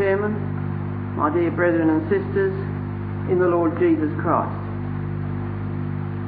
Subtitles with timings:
[0.00, 0.32] Chairman,
[1.12, 2.56] my dear brethren and sisters
[3.28, 4.56] in the Lord Jesus Christ.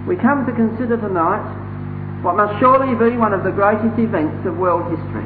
[0.04, 1.41] We come to consider tonight
[2.21, 5.25] what must surely be one of the greatest events of world history,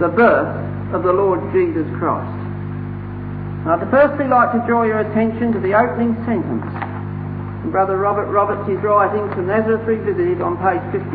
[0.00, 0.56] the birth
[0.96, 2.32] of the Lord Jesus Christ.
[3.68, 6.64] I'd firstly like to draw your attention to the opening sentence
[7.68, 11.12] Brother Robert Roberts' writing from Nazareth Revisited on page 55.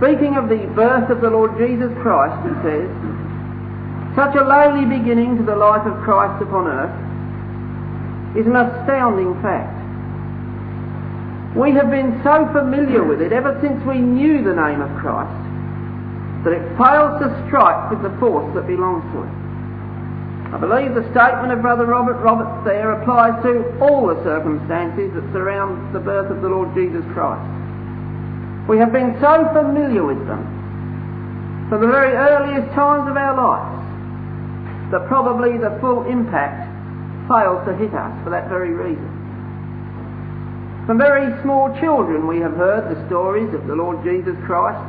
[0.00, 2.88] Speaking of the birth of the Lord Jesus Christ, he says,
[4.14, 6.92] such a lowly beginning to the life of Christ upon earth
[8.36, 9.72] is an astounding fact.
[11.56, 15.32] We have been so familiar with it ever since we knew the name of Christ
[16.44, 19.32] that it fails to strike with the force that belongs to it.
[20.52, 25.24] I believe the statement of Brother Robert Roberts there applies to all the circumstances that
[25.32, 27.40] surround the birth of the Lord Jesus Christ.
[28.68, 30.44] We have been so familiar with them
[31.68, 33.71] from the very earliest times of our lives
[34.92, 36.68] that probably the full impact
[37.26, 39.08] fails to hit us for that very reason.
[40.86, 44.84] From very small children we have heard the stories of the Lord Jesus Christ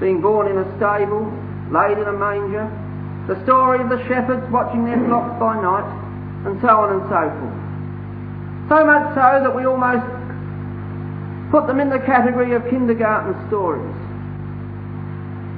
[0.00, 1.30] being born in a stable,
[1.70, 2.66] laid in a manger,
[3.30, 5.86] the story of the shepherds watching their flocks by night,
[6.46, 7.58] and so on and so forth.
[8.70, 10.06] So much so that we almost
[11.50, 13.94] put them in the category of kindergarten stories.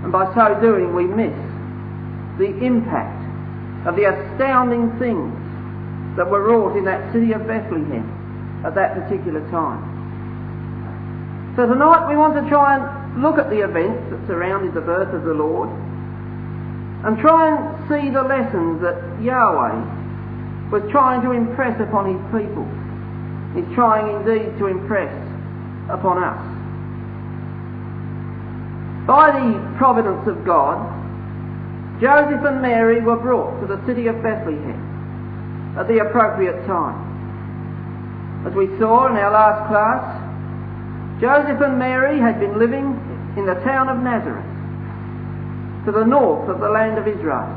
[0.04, 1.36] And by so doing, we miss
[2.38, 3.19] the impact
[3.86, 5.32] of the astounding things
[6.16, 9.80] that were wrought in that city of Bethlehem at that particular time.
[11.56, 15.14] So tonight we want to try and look at the events that surrounded the birth
[15.14, 15.68] of the Lord
[17.04, 22.68] and try and see the lessons that Yahweh was trying to impress upon his people.
[23.56, 25.10] He's trying indeed to impress
[25.90, 26.38] upon us.
[29.06, 30.99] By the providence of God,
[32.00, 37.08] Joseph and Mary were brought to the city of Bethlehem at the appropriate time.
[38.46, 42.97] As we saw in our last class, Joseph and Mary had been living
[43.36, 44.48] in the town of Nazareth,
[45.84, 47.48] to the north of the land of Israel.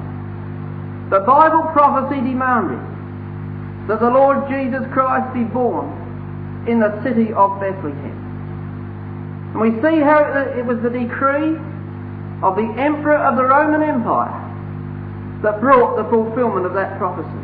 [1.10, 2.80] The Bible prophecy demanded
[3.88, 8.20] that the Lord Jesus Christ be born in the city of Bethlehem.
[9.56, 10.24] And we see how
[10.58, 11.56] it was the decree
[12.44, 14.36] of the Emperor of the Roman Empire
[15.42, 17.44] that brought the fulfillment of that prophecy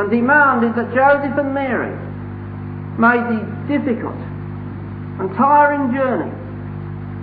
[0.00, 1.92] and demanded that Joseph and Mary
[2.96, 4.16] made the difficult
[5.20, 6.32] and tiring journey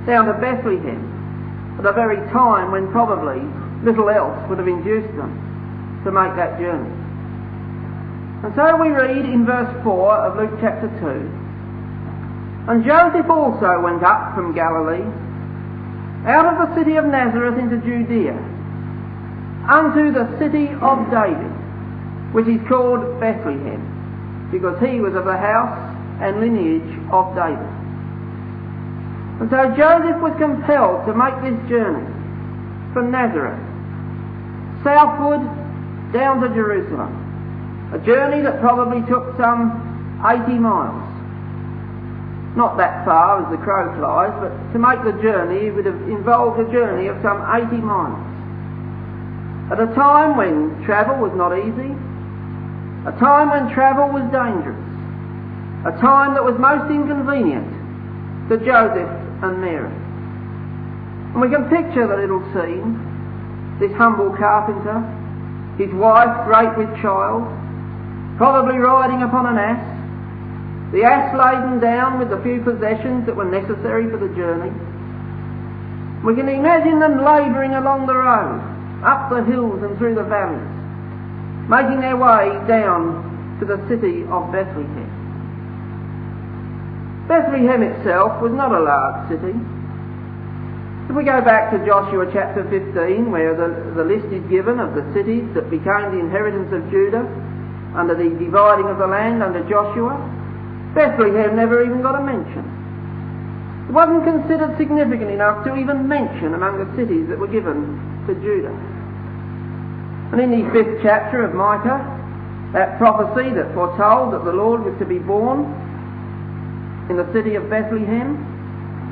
[0.05, 3.41] down to Bethlehem at a very time when probably
[3.83, 6.93] little else would have induced them to make that journey.
[8.45, 11.39] And so we read in verse 4 of Luke chapter 2
[12.69, 15.01] and Joseph also went up from Galilee,
[16.25, 18.35] out of the city of Nazareth into Judea,
[19.69, 21.51] unto the city of David,
[22.33, 27.71] which is called Bethlehem, because he was of the house and lineage of David.
[29.39, 32.05] And so Joseph was compelled to make this journey
[32.93, 33.59] from Nazareth,
[34.83, 35.39] southward
[36.11, 41.08] down to Jerusalem, a journey that probably took some 80 miles.
[42.55, 46.59] Not that far as the crow flies, but to make the journey would have involved
[46.59, 48.25] a journey of some 80 miles.
[49.71, 51.93] At a time when travel was not easy,
[53.05, 54.81] a time when travel was dangerous,
[55.85, 57.69] a time that was most inconvenient
[58.49, 59.13] to Joseph
[59.45, 59.93] and Mary.
[61.31, 62.97] And we can picture the little scene,
[63.79, 65.05] this humble carpenter,
[65.77, 67.45] his wife great with child,
[68.37, 69.98] probably riding upon an ass,
[70.91, 74.73] the ass laden down with the few possessions that were necessary for the journey.
[76.25, 78.59] We can imagine them labouring along the road,
[79.05, 80.65] up the hills and through the valleys,
[81.69, 83.21] making their way down
[83.61, 85.19] to the city of Bethlehem.
[87.29, 89.53] Bethlehem itself was not a large city.
[91.05, 94.97] If we go back to Joshua chapter 15, where the, the list is given of
[94.97, 97.25] the cities that became the inheritance of Judah
[97.93, 100.17] under the dividing of the land under Joshua,
[100.93, 102.65] Bethlehem never even got a mention.
[103.89, 107.97] It wasn't considered significant enough to even mention among the cities that were given
[108.27, 108.73] to Judah.
[110.31, 111.97] And in the fifth chapter of Micah,
[112.73, 115.65] that prophecy that foretold that the Lord was to be born
[117.09, 118.37] in the city of Bethlehem,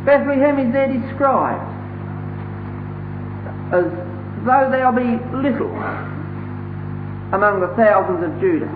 [0.06, 1.74] Bethlehem is there described
[3.74, 3.86] as
[4.46, 5.74] though there'll be little
[7.34, 8.70] among the thousands of Judah.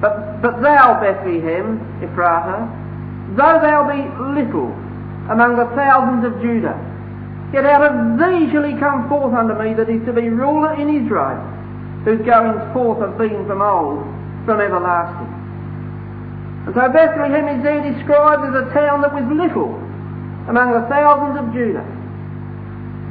[0.00, 4.02] But, but thou, Bethlehem, Ephrathah, though thou be
[4.40, 4.70] little
[5.30, 6.78] among the thousands of Judah,
[7.52, 10.76] Yet out of thee shall he come forth unto me that is to be ruler
[10.76, 11.40] in Israel,
[12.04, 14.04] whose goings forth have been from old,
[14.44, 15.32] from everlasting.
[16.68, 19.80] And so Bethlehem is there described as a town that was little
[20.52, 21.88] among the thousands of Judah.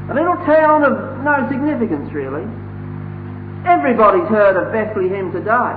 [0.10, 0.94] A little town of
[1.26, 2.46] no significance, really.
[3.66, 5.74] Everybody's heard of Bethlehem today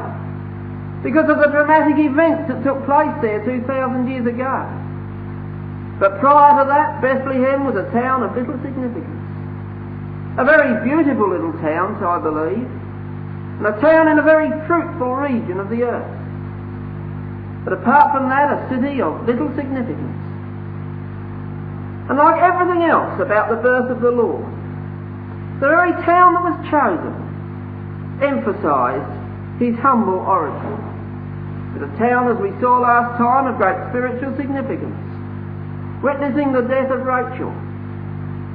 [1.02, 4.68] because of the dramatic events that took place there 2,000 years ago.
[5.98, 9.20] But prior to that, Bethlehem was a town of little significance.
[10.36, 15.16] A very beautiful little town, so I believe, and a town in a very fruitful
[15.16, 16.16] region of the earth.
[17.64, 20.20] But apart from that, a city of little significance.
[22.08, 24.48] And like everything else about the birth of the Lord,
[25.60, 27.12] the very town that was chosen
[28.24, 30.89] emphasised his humble origin.
[31.80, 35.00] A town, as we saw last time, of great spiritual significance
[36.02, 37.52] witnessing the death of Rachel,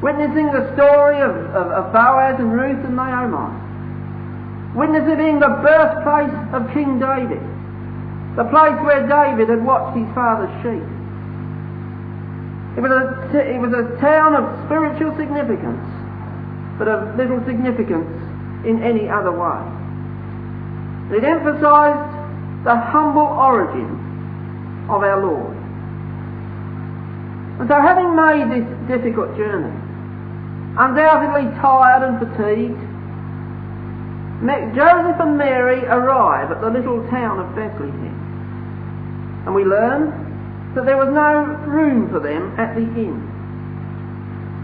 [0.02, 3.50] witnessing the story of, of, of Boaz and Ruth and Naomi,
[4.74, 7.42] witnessing the birthplace of King David,
[8.36, 10.86] the place where David had watched his father's sheep.
[12.78, 15.86] It was, a, it was a town of spiritual significance,
[16.78, 18.10] but of little significance
[18.66, 19.62] in any other way.
[21.16, 22.15] It emphasised
[22.66, 23.94] the humble origin
[24.90, 25.56] of our Lord.
[27.62, 29.72] And so having made this difficult journey,
[30.74, 32.82] undoubtedly tired and fatigued,
[34.76, 38.18] Joseph and Mary arrive at the little town of Bethlehem.
[39.46, 43.32] And we learn that there was no room for them at the inn.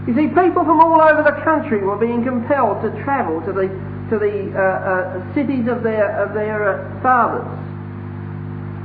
[0.06, 3.68] You see, people from all over the country were being compelled to travel to the,
[4.10, 7.71] to the uh, uh, cities of their, of their uh, fathers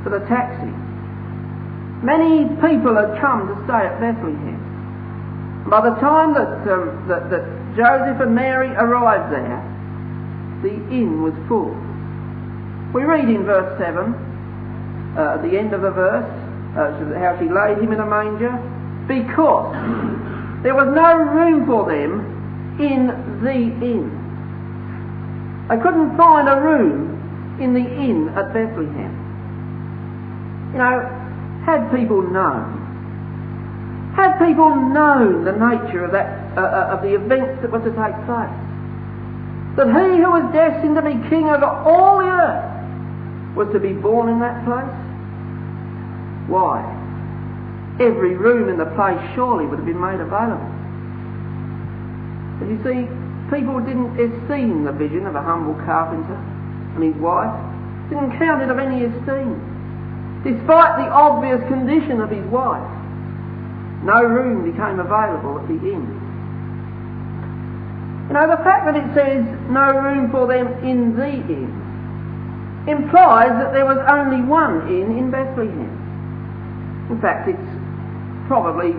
[0.04, 0.72] for the taxi.
[2.06, 5.66] Many people had come to stay at Bethlehem.
[5.70, 7.44] By the time that, um, that, that
[7.76, 9.60] Joseph and Mary arrived there,
[10.62, 11.76] the inn was full.
[12.94, 14.14] We read in verse 7,
[15.18, 16.26] uh, at the end of the verse,
[16.78, 18.54] uh, how she laid him in a manger,
[19.08, 19.74] because
[20.64, 23.08] there was no room for them in
[23.44, 23.52] the
[23.84, 24.08] inn.
[25.68, 29.27] They couldn't find a room in the inn at Bethlehem.
[30.74, 31.00] You know,
[31.66, 37.62] had people known, had people known the nature of, that, uh, uh, of the events
[37.62, 38.58] that were to take place,
[39.76, 43.94] that he who was destined to be king over all the earth was to be
[43.94, 44.96] born in that place?
[46.48, 46.84] Why?
[48.00, 50.72] Every room in the place surely would have been made available.
[52.60, 53.08] But you see,
[53.52, 56.40] people didn't esteem the vision of a humble carpenter
[56.96, 57.54] and his wife,
[58.10, 59.77] didn't count it of any esteem
[60.44, 62.86] despite the obvious condition of his wife.
[64.04, 66.06] No room became available at the inn.
[68.28, 69.42] You know, the fact that it says
[69.72, 71.72] no room for them in the inn
[72.88, 75.92] implies that there was only one inn in Bethlehem.
[77.10, 77.72] In fact, it's
[78.48, 78.96] probably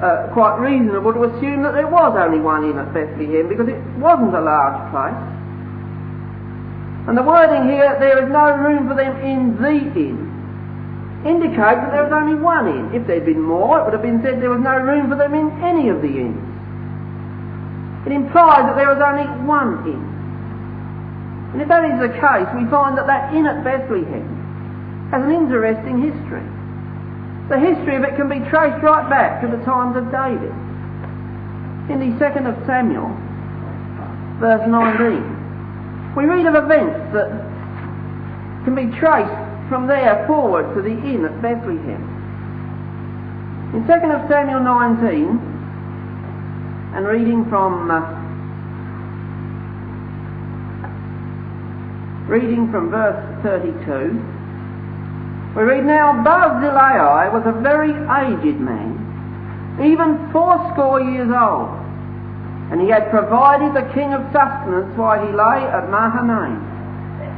[0.00, 3.80] uh, quite reasonable to assume that there was only one inn at Bethlehem because it
[4.00, 5.22] wasn't a large place.
[7.08, 10.31] And the wording here, there is no room for them in the inn,
[11.24, 12.94] indicate that there was only one inn.
[12.94, 15.34] If there'd been more, it would have been said there was no room for them
[15.34, 16.42] in any of the inns.
[18.06, 20.02] It implies that there was only one inn.
[21.54, 24.26] And if that is the case, we find that that inn at Bethlehem
[25.14, 26.42] has an interesting history.
[27.52, 30.50] The history of it can be traced right back to the times of David.
[31.92, 33.10] In the second of Samuel,
[34.40, 37.30] verse 19, we read of events that
[38.64, 39.41] can be traced
[39.72, 42.04] from there forward to the inn at Bethlehem.
[43.72, 45.40] In 2nd of Samuel 19,
[46.92, 48.04] and reading from uh,
[52.28, 54.12] reading from verse 32,
[55.56, 61.72] we read now Barzillai was a very aged man, even fourscore years old,
[62.70, 66.60] and he had provided the king of sustenance while he lay at Mahanaim,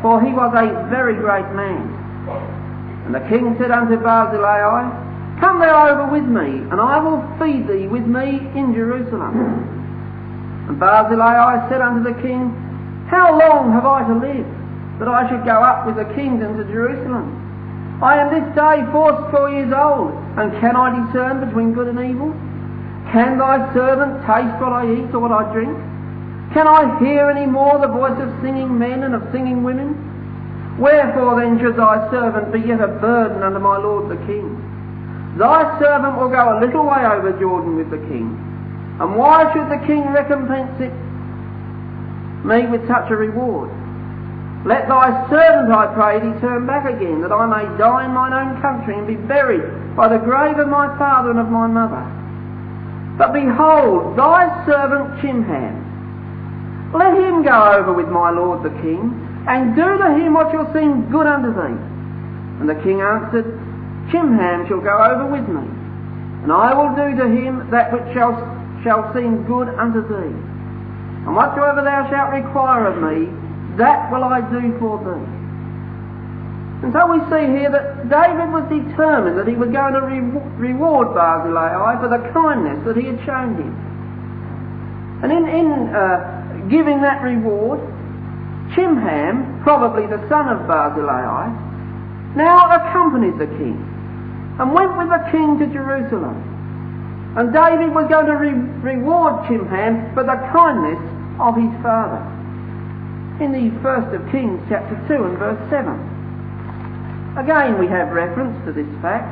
[0.03, 1.94] for he was a very great man.
[2.29, 7.69] And the king said unto Barzillai, Come thou over with me, and I will feed
[7.69, 9.35] thee with me in Jerusalem.
[10.69, 12.49] And Barzillai said unto the king,
[13.11, 14.47] How long have I to live,
[15.01, 17.45] that I should go up with the kingdom to Jerusalem?
[18.03, 22.33] I am this day fourscore years old, and can I discern between good and evil?
[23.13, 25.77] Can thy servant taste what I eat or what I drink?
[26.55, 30.14] Can I hear any more the voice of singing men and of singing women?
[30.79, 34.59] Wherefore then should thy servant be yet a burden unto my lord the king?
[35.39, 38.35] Thy servant will go a little way over Jordan with the king,
[39.01, 40.95] And why should the king recompense it
[42.45, 43.71] me with such a reward?
[44.65, 48.33] Let thy servant, I pray thee, turn back again, that I may die in mine
[48.33, 52.03] own country and be buried by the grave of my father and of my mother.
[53.19, 59.77] But behold, thy servant Chimham, let him go over with my lord the king, and
[59.77, 61.77] do to him what shall seem good unto thee.
[62.61, 63.45] And the king answered,
[64.11, 65.65] Chimham shall go over with me,
[66.45, 68.37] and I will do to him that which shall,
[68.83, 70.33] shall seem good unto thee.
[71.25, 73.29] And whatsoever thou shalt require of me,
[73.77, 75.27] that will I do for thee.
[76.85, 80.69] And so we see here that David was determined that he was going to re-
[80.73, 83.73] reward Barzillai for the kindness that he had shown him.
[85.25, 87.81] And in, in uh, giving that reward,
[88.75, 91.49] Chimham, probably the son of Barzillai,
[92.37, 93.79] now accompanied the king
[94.59, 96.35] and went with the king to Jerusalem.
[97.39, 100.99] And David was going to re- reward Chimham for the kindness
[101.39, 102.23] of his father.
[103.43, 105.91] In the first of Kings chapter 2 and verse 7.
[107.35, 109.27] Again, we have reference to this fact,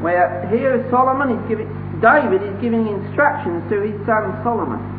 [0.00, 1.68] where here Solomon is giving,
[2.00, 4.95] David is giving instructions to his son Solomon.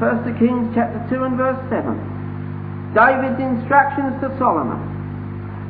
[0.00, 4.80] 1 Kings chapter 2 and verse 7, David's instructions to Solomon.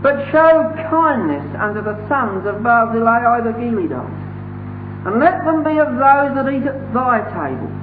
[0.03, 5.91] But show kindness unto the sons of Barzillai the Gileadite, and let them be of
[5.99, 7.81] those that eat at thy table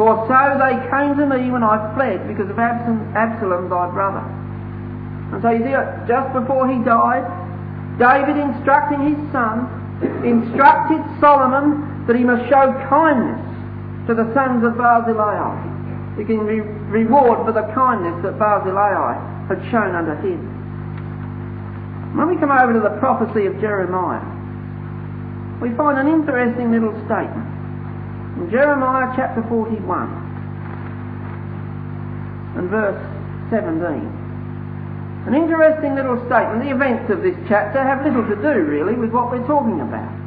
[0.00, 4.24] for so they came to me when I fled because of Absalom, thy brother.
[5.28, 5.76] And so you see,
[6.08, 7.28] just before he died,
[8.00, 9.68] David instructing his son,
[10.24, 13.44] instructed Solomon that he must show kindness
[14.06, 15.78] to the sons of Barzillai.
[16.20, 20.44] Can re- reward for the kindness that Barzillai had shown unto him.
[22.14, 24.20] When we come over to the prophecy of Jeremiah,
[25.64, 27.48] we find an interesting little statement.
[28.36, 29.80] In Jeremiah chapter 41
[32.60, 33.00] and verse
[33.48, 33.80] 17.
[35.24, 36.68] An interesting little statement.
[36.68, 40.19] The events of this chapter have little to do, really, with what we're talking about.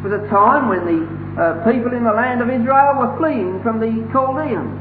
[0.00, 1.00] It was a time when the
[1.36, 4.80] uh, people in the land of Israel were fleeing from the Chaldeans.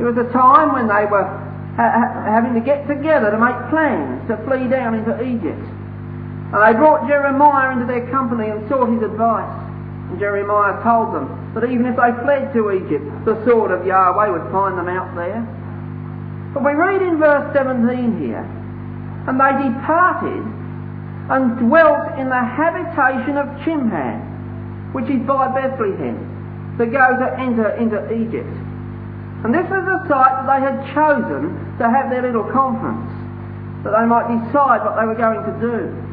[0.00, 1.28] It was a time when they were
[1.76, 5.60] ha- having to get together to make plans to flee down into Egypt.
[5.60, 9.52] And they brought Jeremiah into their company and sought his advice.
[10.08, 14.32] And Jeremiah told them that even if they fled to Egypt, the sword of Yahweh
[14.32, 15.44] would find them out there.
[16.56, 18.40] But we read in verse 17 here,
[19.28, 20.55] and they departed
[21.28, 27.74] and dwelt in the habitation of Chimham, which is by Bethlehem, to go to enter
[27.76, 28.54] into Egypt.
[29.42, 33.10] And this was the site that they had chosen to have their little conference,
[33.82, 36.06] that they might decide what they were going to do.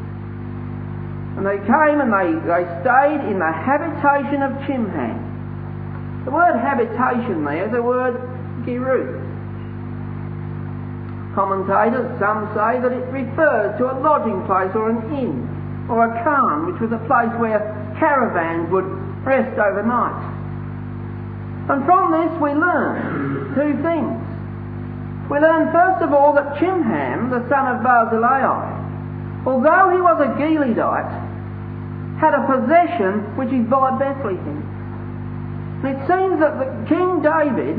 [1.38, 6.24] And they came and they, they stayed in the habitation of Chimham.
[6.24, 8.14] The word habitation there is the word
[8.66, 9.33] Giruth.
[11.34, 16.22] Commentators, some say that it refers to a lodging place or an inn or a
[16.22, 17.58] khan, which was a place where
[17.98, 18.86] caravans would
[19.26, 20.14] rest overnight.
[21.68, 24.20] And from this we learn two things.
[25.30, 30.30] We learn first of all that Chimham, the son of Barzillai, although he was a
[30.38, 31.12] Gileadite,
[32.20, 34.62] had a possession which is by Bethlehem.
[35.82, 37.76] And it seems that the King David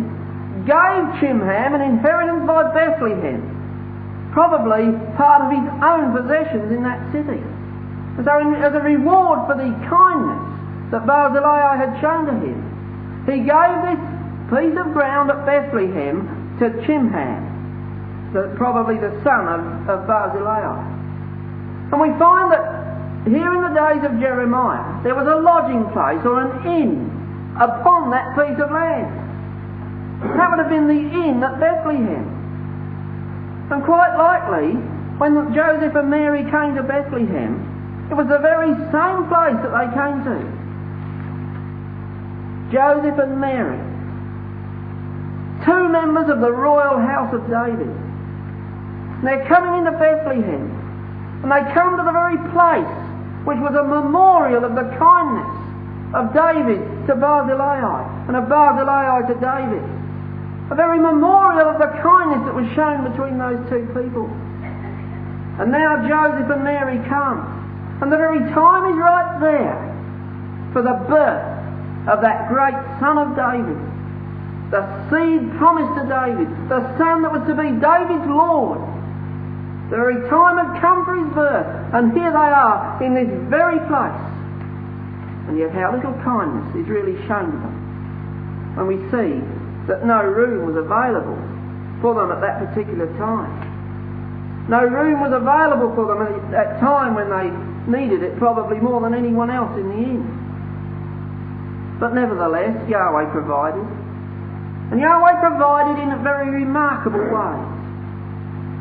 [0.63, 3.43] gave Chimham an inheritance by Bethlehem,
[4.31, 4.87] probably
[5.19, 7.43] part of his own possessions in that city.
[8.23, 12.59] So, in, as a reward for the kindness that Barzillai had shown to him,
[13.27, 14.01] he gave this
[14.47, 20.63] piece of ground at Bethlehem to Chimham, the, probably the son of, of Barzillai.
[21.91, 22.63] And we find that
[23.27, 27.11] here in the days of Jeremiah, there was a lodging place or an inn
[27.59, 29.24] upon that piece of land.
[30.33, 32.25] That would have been the inn at Bethlehem.
[33.71, 34.73] And quite likely,
[35.17, 39.87] when Joseph and Mary came to Bethlehem, it was the very same place that they
[39.93, 40.37] came to.
[42.73, 43.77] Joseph and Mary,
[45.65, 47.89] two members of the royal house of David.
[49.23, 50.69] They're coming into Bethlehem,
[51.41, 52.93] and they come to the very place
[53.45, 55.53] which was a memorial of the kindness
[56.13, 60.04] of David to Barzillai and of Barzillai to David.
[60.71, 64.25] A very memorial of the kindness that was shown between those two people.
[65.61, 67.99] And now Joseph and Mary come.
[68.01, 69.77] And the very time is right there
[70.73, 73.77] for the birth of that great son of David.
[74.73, 78.81] The seed promised to David, the son that was to be David's Lord.
[79.93, 83.77] The very time had come for his birth, and here they are in this very
[83.85, 84.25] place.
[85.47, 89.39] And yet how little kindness is really shown to them when we see
[89.87, 91.37] that no room was available
[92.01, 93.73] for them at that particular time.
[94.69, 97.53] No room was available for them at that time when they
[97.85, 100.25] needed it probably more than anyone else in the inn.
[101.99, 103.85] But nevertheless, Yahweh provided.
[104.91, 107.57] And Yahweh provided in a very remarkable way.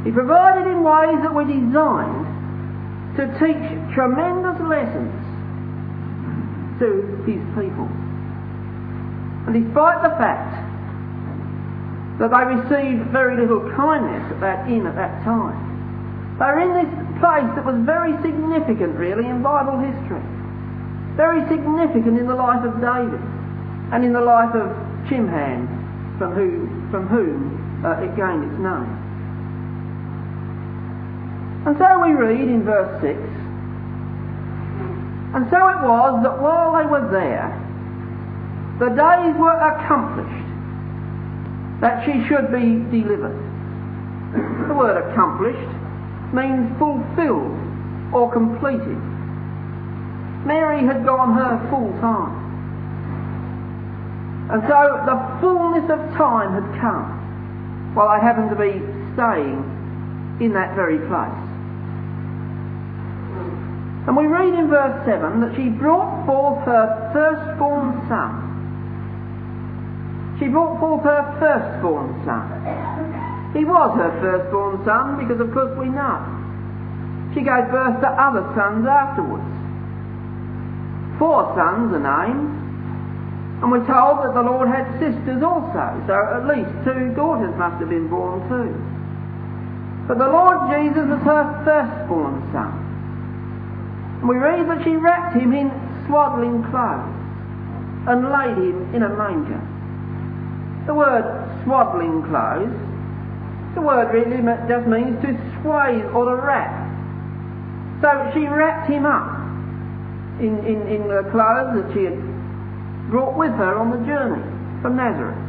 [0.04, 2.26] He provided in ways that were designed
[3.16, 5.14] to teach tremendous lessons
[6.80, 7.88] to his people.
[9.46, 10.53] And despite the fact
[12.18, 15.58] that they received very little kindness at that inn at that time,
[16.38, 20.22] they were in this place that was very significant really in Bible history.
[21.14, 23.22] Very significant in the life of David
[23.94, 24.70] and in the life of
[25.06, 25.66] Chimham
[26.18, 26.34] from,
[26.90, 29.04] from whom uh, it gained its name.
[31.66, 33.14] And so we read in verse 6
[35.34, 37.48] And so it was that while they were there,
[38.78, 40.43] the days were accomplished
[41.80, 43.36] that she should be delivered.
[44.68, 45.70] The word accomplished
[46.34, 47.54] means fulfilled
[48.12, 48.98] or completed.
[50.46, 52.44] Mary had gone her full time.
[54.50, 58.76] And so the fullness of time had come while I happened to be
[59.14, 59.62] staying
[60.40, 61.44] in that very place.
[64.06, 68.43] And we read in verse 7 that she brought forth her firstborn son.
[70.44, 72.44] She brought forth her firstborn son.
[73.56, 76.20] He was her firstborn son because, of course, we know.
[77.32, 79.48] She gave birth to other sons afterwards.
[81.16, 82.52] Four sons are named,
[83.64, 87.80] and we're told that the Lord had sisters also, so at least two daughters must
[87.80, 88.68] have been born too.
[90.04, 95.56] But the Lord Jesus was her firstborn son And we read that she wrapped him
[95.56, 95.72] in
[96.04, 97.16] swaddling clothes
[98.12, 99.73] and laid him in a manger.
[100.86, 101.24] The word
[101.64, 102.76] swaddling clothes,
[103.74, 106.84] the word really just means to swathe or to wrap.
[108.02, 109.32] So she wrapped him up
[110.40, 112.20] in, in, in the clothes that she had
[113.10, 114.44] brought with her on the journey
[114.82, 115.40] from Nazareth.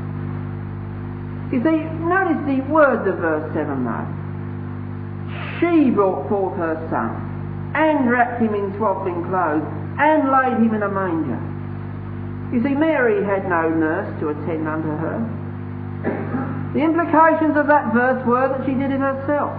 [1.52, 4.08] You see, notice the words of verse 7 though.
[5.60, 9.68] She brought forth her son and wrapped him in swaddling clothes
[10.00, 11.55] and laid him in a manger.
[12.54, 15.18] You see, Mary had no nurse to attend unto her.
[16.74, 19.56] The implications of that verse were that she did it herself.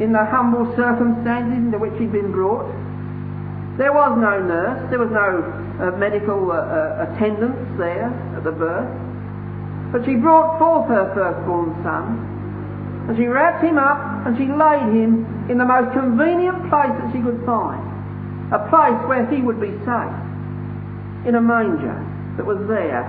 [0.00, 2.66] In the humble circumstances into which she'd been brought,
[3.76, 5.44] there was no nurse, there was no
[5.78, 8.90] uh, medical uh, uh, attendance there at the birth.
[9.92, 12.34] But she brought forth her firstborn son
[13.08, 17.12] and she wrapped him up and she laid him in the most convenient place that
[17.12, 17.84] she could find.
[18.52, 20.16] A place where he would be safe.
[21.26, 21.96] In a manger
[22.36, 23.04] that was there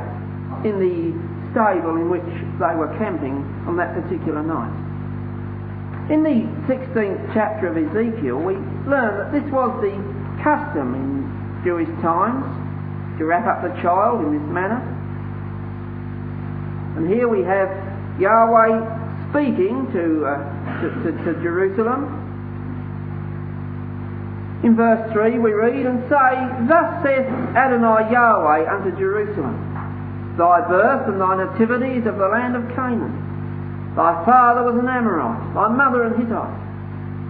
[0.63, 1.11] in the
[1.51, 2.27] stable in which
[2.59, 4.71] they were camping on that particular night.
[6.11, 8.53] In the 16th chapter of Ezekiel, we
[8.85, 9.95] learn that this was the
[10.43, 12.45] custom in Jewish times
[13.17, 14.79] to wrap up the child in this manner.
[16.97, 17.69] And here we have
[18.19, 22.24] Yahweh speaking to, uh, to, to, to Jerusalem.
[24.63, 26.31] In verse 3 we read, And say,
[26.67, 32.55] Thus saith Adonai Yahweh unto Jerusalem, Thy birth and thy nativity is of the land
[32.55, 33.93] of Canaan.
[33.95, 36.59] Thy father was an Amorite, thy mother an Hittite.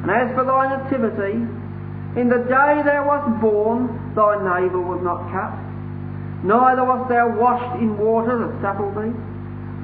[0.02, 1.38] And as for thy nativity,
[2.18, 5.54] in the day thou wast born, thy navel was not cut,
[6.46, 9.14] neither wast thou washed in water to supple thee.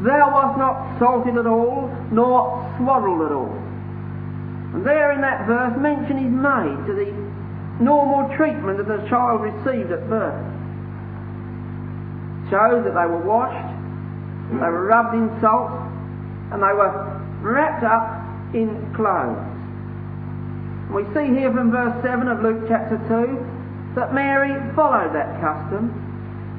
[0.02, 3.54] Thou wast not salted at all, nor swaddled at all.
[4.74, 7.31] And there in that verse mention is made to the
[7.80, 10.42] normal treatment that the child received at birth.
[12.50, 13.72] Shows that they were washed,
[14.52, 15.72] they were rubbed in salt,
[16.52, 16.92] and they were
[17.42, 18.20] wrapped up
[18.54, 19.40] in clothes.
[20.92, 26.02] We see here from verse 7 of Luke chapter 2 that Mary followed that custom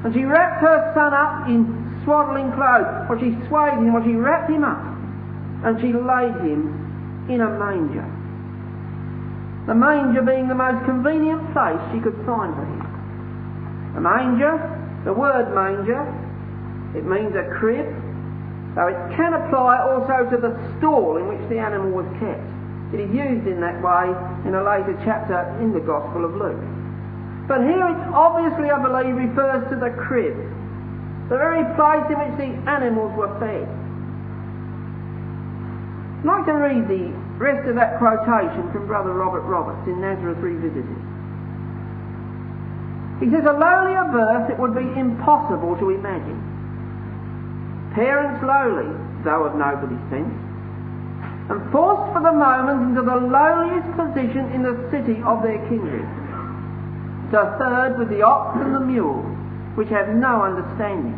[0.03, 4.11] and she wrapped her son up in swaddling clothes, or she swathed him, or she
[4.11, 4.83] wrapped him up,
[5.63, 8.03] and she laid him in a manger.
[9.67, 13.95] The manger being the most convenient place she could find him.
[13.95, 14.59] A manger,
[15.05, 16.03] the word manger,
[16.97, 17.87] it means a crib,
[18.75, 22.43] so it can apply also to the stall in which the animal was kept.
[22.93, 24.11] It is used in that way
[24.45, 26.61] in a later chapter in the Gospel of Luke.
[27.47, 30.35] But here it obviously, I believe, refers to the crib
[31.29, 33.63] the very place in which the animals were fed.
[36.19, 40.37] I'd like to read the rest of that quotation from Brother Robert Roberts in Nazareth
[40.37, 40.97] Revisited.
[43.19, 46.39] He says, a lowlier birth it would be impossible to imagine.
[47.95, 48.89] Parents lowly,
[49.23, 50.33] though of noble descent,
[51.49, 56.07] and forced for the moment into the lowliest position in the city of their kindred,
[57.31, 59.23] to third with the ox and the mule,
[59.75, 61.17] which have no understanding.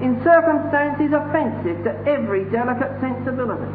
[0.00, 3.70] In circumstances offensive to every delicate sensibility,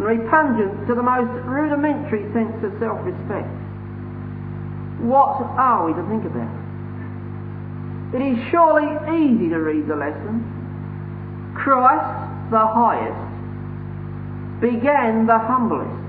[0.00, 3.48] and repugnant to the most rudimentary sense of self-respect.
[5.04, 6.56] What are we to think about?
[8.14, 8.88] It is surely
[9.20, 11.52] easy to read the lesson.
[11.54, 13.28] Christ, the highest,
[14.60, 16.00] began the humblest.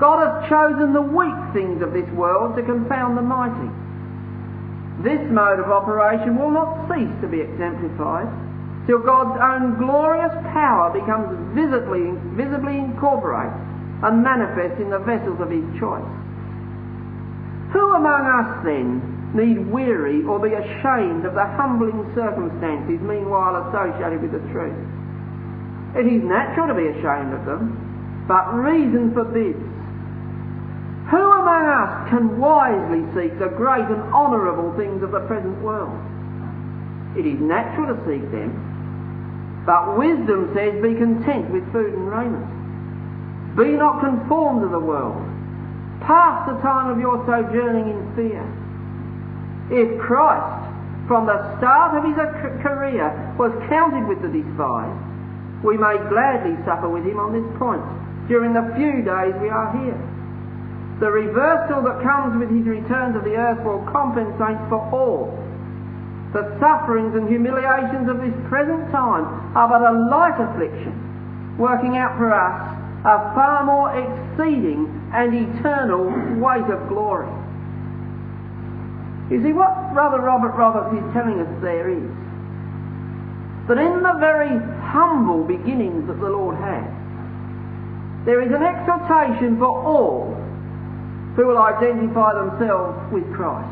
[0.00, 3.68] God has chosen the weak things of this world to confound the mighty.
[5.02, 8.28] This mode of operation will not cease to be exemplified
[8.90, 13.54] till God's own glorious power becomes visibly, visibly incorporated
[14.02, 16.10] and manifest in the vessels of his choice.
[17.70, 18.98] Who among us then
[19.30, 24.74] need weary or be ashamed of the humbling circumstances meanwhile associated with the truth?
[25.94, 29.62] It is natural to be ashamed of them, but reason forbids.
[31.14, 35.94] Who among us can wisely seek the great and honourable things of the present world?
[37.14, 38.69] It is natural to seek them,
[39.66, 43.56] but wisdom says, Be content with food and raiment.
[43.56, 45.30] Be not conformed to the world,
[46.00, 48.42] Pass the time of your sojourning in fear.
[49.70, 50.66] If Christ,
[51.06, 52.16] from the start of his
[52.64, 54.96] career, was counted with the despised,
[55.62, 57.84] we may gladly suffer with him on this point
[58.28, 60.00] during the few days we are here.
[61.00, 65.36] The reversal that comes with his return to the earth will compensate for all.
[66.32, 72.16] The sufferings and humiliations of this present time are but a light affliction, working out
[72.16, 76.04] for us a far more exceeding and eternal
[76.38, 77.26] weight of glory.
[79.30, 82.10] You see, what Brother Robert Roberts is telling us there is
[83.68, 86.86] that in the very humble beginnings that the Lord had,
[88.26, 90.34] there is an exhortation for all
[91.36, 93.70] who will identify themselves with Christ.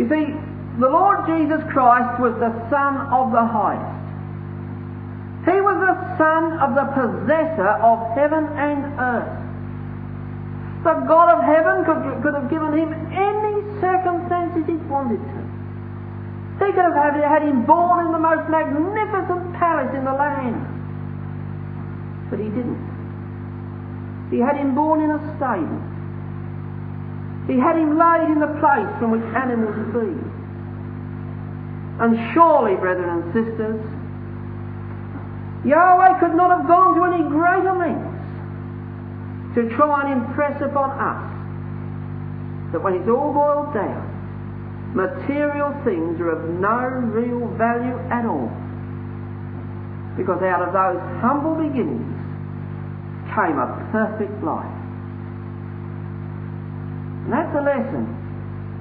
[0.00, 0.32] You see,
[0.80, 4.00] the Lord Jesus Christ was the Son of the highest.
[5.44, 9.36] He was the son of the possessor of heaven and earth.
[10.84, 15.40] The God of heaven could, could have given him any circumstances he wanted to.
[16.64, 20.64] He could have had, had him born in the most magnificent palace in the land.
[22.28, 24.28] But he didn't.
[24.30, 25.89] He had him born in a stable.
[27.46, 30.24] He had him laid in the place from which animals feed.
[32.00, 33.80] And surely, brethren and sisters,
[35.64, 38.10] Yahweh could not have gone to any greater lengths
[39.54, 41.30] to try and impress upon us
[42.72, 44.06] that when it's all boiled down,
[44.94, 46.78] material things are of no
[47.12, 48.48] real value at all.
[50.16, 52.16] Because out of those humble beginnings
[53.34, 54.79] came a perfect life.
[57.30, 58.10] And that's the lesson.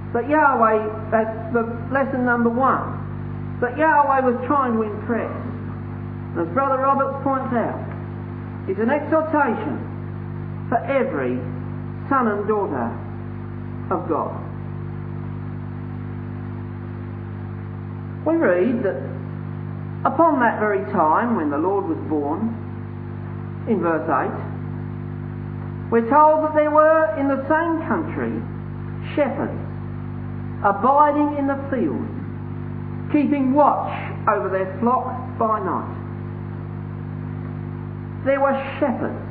[0.09, 5.29] That Yahweh, that's the lesson number one, that Yahweh was trying to impress.
[6.33, 7.77] As Brother Roberts points out,
[8.65, 11.37] is an exhortation for every
[12.09, 12.89] son and daughter
[13.93, 14.33] of God.
[18.25, 18.97] We read that
[20.09, 22.49] upon that very time when the Lord was born,
[23.69, 24.48] in verse 8,
[25.91, 28.33] we're told that there were in the same country
[29.15, 29.57] shepherds
[30.63, 33.93] abiding in the fields, keeping watch
[34.27, 35.07] over their flock
[35.39, 35.99] by night
[38.25, 39.25] there were shepherds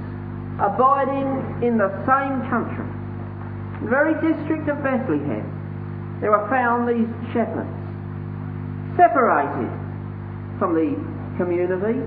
[0.58, 2.88] abiding in the same country.
[3.78, 5.44] In the very district of Bethlehem,
[6.20, 7.68] there were found these shepherds,
[8.96, 9.70] separated
[10.58, 10.96] from the
[11.36, 12.00] community,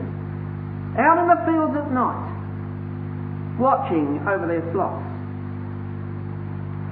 [0.98, 2.31] out in the fields at night,
[3.60, 5.04] watching over their flocks.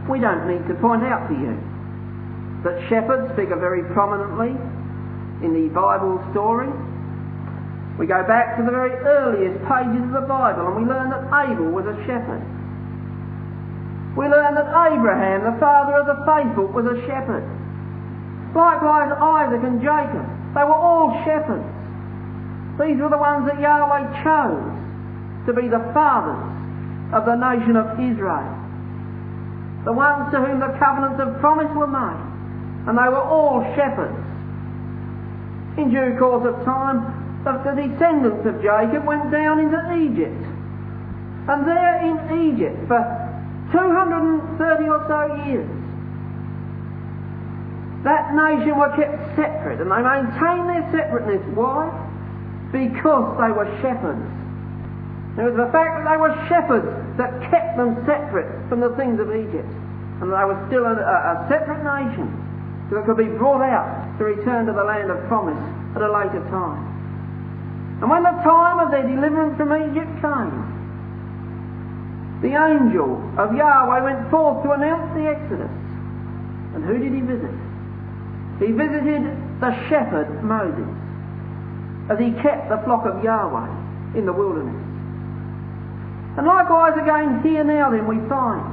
[0.09, 1.55] We don't need to point out to you
[2.63, 4.51] that shepherds figure very prominently
[5.45, 6.67] in the Bible story
[7.99, 11.27] we go back to the very earliest pages of the Bible and we learn that
[11.35, 12.39] Abel was a shepherd.
[14.15, 17.43] We learn that Abraham, the father of the faithful, was a shepherd.
[18.55, 20.23] Likewise, Isaac and Jacob,
[20.55, 21.67] they were all shepherds.
[22.79, 24.71] These were the ones that Yahweh chose
[25.45, 26.48] to be the fathers
[27.13, 28.53] of the nation of Israel.
[29.85, 32.25] The ones to whom the covenants of promise were made.
[32.87, 34.17] And they were all shepherds.
[35.77, 40.43] In due course of time, the, descendants of Jacob went down into Egypt.
[41.49, 43.01] And there in Egypt for
[43.71, 45.69] 230 or so years,
[48.03, 51.43] that nation were kept separate and they maintained their separateness.
[51.55, 51.89] Why?
[52.71, 54.38] Because they were shepherds.
[55.39, 59.23] It was the fact that they were shepherds that kept them separate from the things
[59.23, 59.71] of Egypt.
[60.19, 62.27] And that they were still a, a separate nation
[62.91, 65.55] that could be brought out to return to the land of promise
[65.95, 66.83] at a later time.
[68.03, 70.51] And when the time of their deliverance from Egypt came,
[72.43, 75.71] the angel of Yahweh went forth to announce the Exodus.
[76.75, 77.55] And who did he visit?
[78.59, 79.23] He visited
[79.63, 80.87] the shepherd Moses
[82.11, 84.88] as he kept the flock of Yahweh in the wilderness.
[86.37, 88.63] And likewise again here now then we find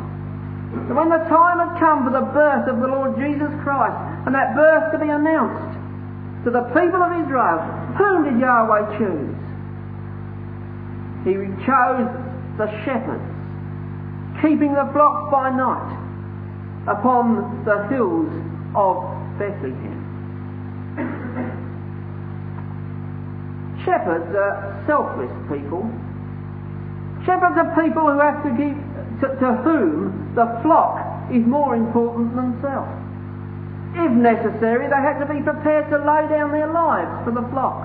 [0.88, 4.34] that when the time had come for the birth of the Lord Jesus Christ and
[4.34, 5.78] that birth to be announced
[6.44, 7.58] to the people of Israel,
[7.96, 9.34] whom did Yahweh choose?
[11.24, 11.34] He
[11.66, 12.06] chose
[12.56, 13.24] the shepherds,
[14.40, 15.90] keeping the flock by night
[16.86, 18.30] upon the hills
[18.76, 19.02] of
[19.38, 20.06] Bethlehem.
[23.84, 25.90] Shepherds are selfless people.
[27.26, 28.78] Shepherds are people who have to give,
[29.20, 31.02] to, to whom the flock
[31.34, 32.94] is more important than themselves.
[33.98, 37.82] If necessary, they had to be prepared to lay down their lives for the flock.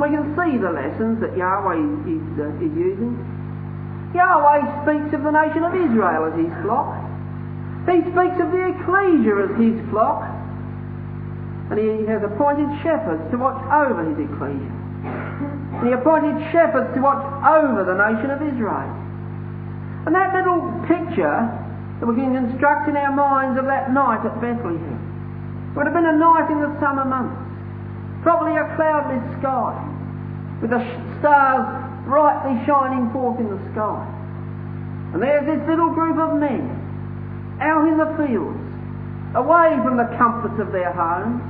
[0.00, 3.12] We can see the lessons that Yahweh is, uh, is using.
[4.16, 6.96] Yahweh speaks of the nation of Israel as his flock.
[7.84, 10.24] He speaks of the ecclesia as his flock.
[11.68, 14.81] And he has appointed shepherds to watch over his ecclesia.
[15.82, 18.86] And he appointed shepherds to watch over the nation of Israel.
[20.06, 21.42] And that little picture
[21.98, 25.74] that we can construct in our minds of that night at Bethlehem.
[25.74, 27.34] Would have been a night in the summer months,
[28.22, 29.74] probably a cloudless sky,
[30.62, 30.86] with the
[31.18, 31.66] stars
[32.06, 34.06] brightly shining forth in the sky.
[35.14, 38.62] And there's this little group of men out in the fields,
[39.34, 41.42] away from the comforts of their homes,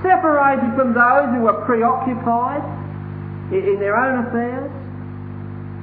[0.00, 2.64] separated from those who were preoccupied
[3.52, 4.70] in their own affairs,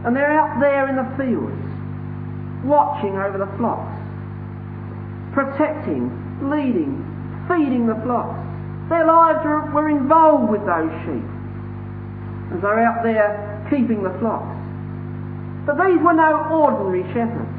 [0.06, 1.62] and they're out there in the fields
[2.66, 3.98] watching over the flocks,
[5.34, 6.10] protecting,
[6.50, 6.98] leading,
[7.48, 8.40] feeding the flocks.
[8.90, 11.26] Their lives were, were involved with those sheep
[12.54, 14.58] as they're out there keeping the flocks.
[15.66, 17.56] But these were no ordinary shepherds.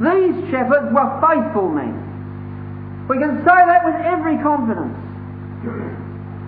[0.00, 3.06] These shepherds were faithful men.
[3.08, 4.96] We can say that with every confidence.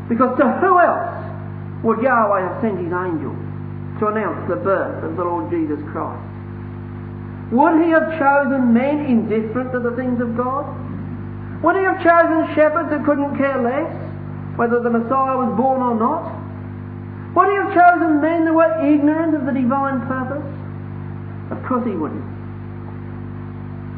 [0.08, 1.19] Because to who else
[1.82, 3.32] would Yahweh have sent his angel
[4.00, 6.20] to announce the birth of the Lord Jesus Christ?
[7.52, 10.68] Would he have chosen men indifferent to the things of God?
[11.62, 13.90] Would he have chosen shepherds who couldn't care less
[14.56, 16.36] whether the Messiah was born or not?
[17.34, 20.46] Would he have chosen men who were ignorant of the divine purpose?
[21.50, 22.24] Of course he wouldn't.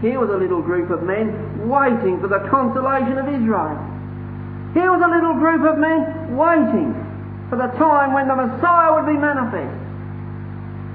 [0.01, 3.79] Here was a little group of men waiting for the consolation of Israel.
[4.75, 7.01] Here was a little group of men waiting
[7.52, 9.76] for the time when the Messiah would be manifest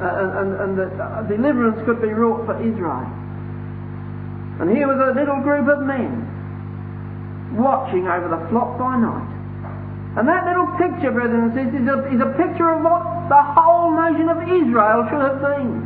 [0.01, 3.05] uh, and, and that uh, deliverance could be wrought for Israel.
[4.57, 9.29] And here was a little group of men watching over the flock by night.
[10.17, 13.43] And that little picture, brothers and sisters, is a, is a picture of what the
[13.53, 15.85] whole nation of Israel should have been.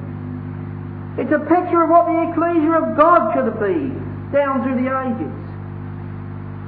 [1.19, 3.91] It's a picture of what the ecclesia of God should have been
[4.31, 5.40] down through the ages.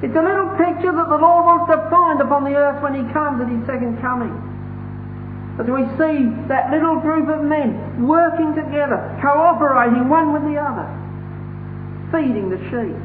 [0.01, 3.05] It's a little picture that the Lord wants to find upon the earth when He
[3.13, 4.33] comes at His second coming.
[5.59, 10.89] As we see that little group of men working together, cooperating one with the other,
[12.09, 12.97] feeding the sheep,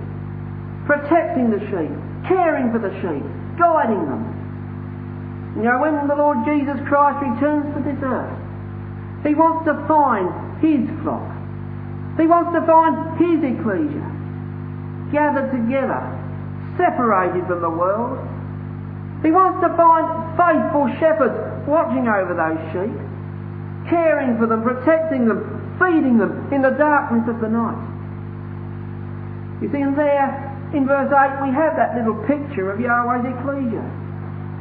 [0.89, 1.93] protecting the sheep,
[2.27, 3.25] caring for the sheep,
[3.61, 5.55] guiding them.
[5.61, 8.33] You know, when the Lord Jesus Christ returns to this earth,
[9.23, 10.33] He wants to find
[10.65, 11.29] His flock.
[12.17, 14.19] He wants to find His ecclesia
[15.13, 16.01] gathered together,
[16.79, 18.17] separated from the world.
[19.21, 20.07] He wants to find
[20.39, 21.35] faithful shepherds
[21.67, 22.97] watching over those sheep,
[23.91, 25.43] caring for them, protecting them,
[25.77, 27.83] feeding them in the darkness of the night.
[29.61, 30.31] You see, and there
[30.73, 33.83] in verse 8 we have that little picture of Yahweh's ecclesia.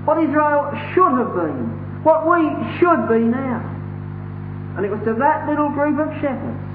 [0.10, 2.42] What Israel should have been, what we
[2.82, 3.62] should be now.
[4.76, 6.66] And it was to that little group of shepherds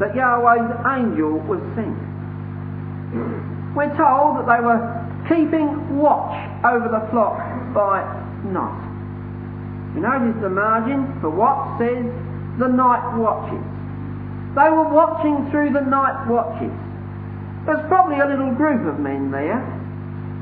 [0.00, 3.51] that Yahweh's angel was sent.
[3.74, 4.80] We're told that they were
[5.28, 7.40] keeping watch over the flock
[7.72, 8.04] by
[8.44, 8.92] night.
[9.94, 12.04] You notice the margin for what says
[12.58, 13.64] the night watches.
[14.54, 16.72] They were watching through the night watches.
[17.64, 19.60] There's probably a little group of men there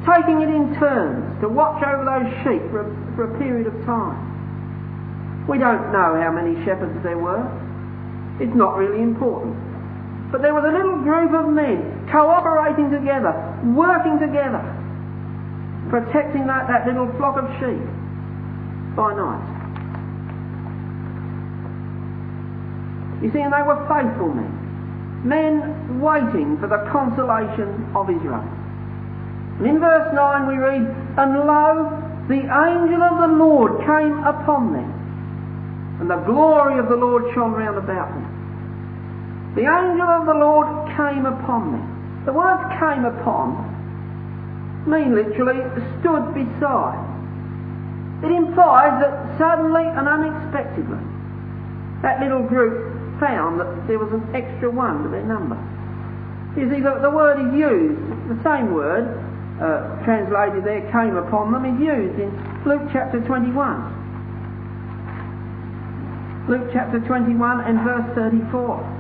[0.07, 3.75] taking it in turns to watch over those sheep for a, for a period of
[3.85, 4.17] time.
[5.47, 7.45] We don't know how many shepherds there were.
[8.41, 9.57] It's not really important.
[10.33, 13.33] But there was a little group of men cooperating together,
[13.75, 14.63] working together,
[15.89, 17.83] protecting that, that little flock of sheep
[18.95, 19.61] by night.
[23.23, 24.57] You see, and they were faithful men.
[25.25, 28.49] Men waiting for the consolation of Israel.
[29.61, 30.89] And in verse 9 we read,
[31.21, 34.91] And lo, the angel of the Lord came upon them,
[36.01, 39.53] and the glory of the Lord shone round about them.
[39.55, 41.90] The angel of the Lord came upon them.
[42.27, 43.69] The word came upon
[44.87, 45.61] mean literally
[46.01, 47.01] stood beside.
[48.25, 51.01] It implies that suddenly and unexpectedly
[52.03, 55.57] that little group found that there was an extra one to their number.
[56.57, 59.07] You see, the, the word is used, the same word
[59.61, 62.33] uh, translated there, came upon them, is used in
[62.65, 64.01] Luke chapter 21.
[66.49, 69.00] Luke chapter 21 and verse 34.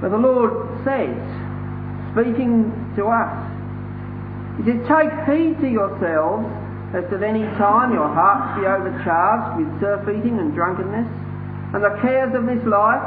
[0.00, 0.52] Where the Lord
[0.84, 1.12] says,
[2.12, 3.36] speaking to us,
[4.56, 6.48] He says, Take heed to yourselves,
[6.92, 11.06] lest at any time your hearts be overcharged with surfeiting and drunkenness,
[11.74, 13.04] and the cares of this life,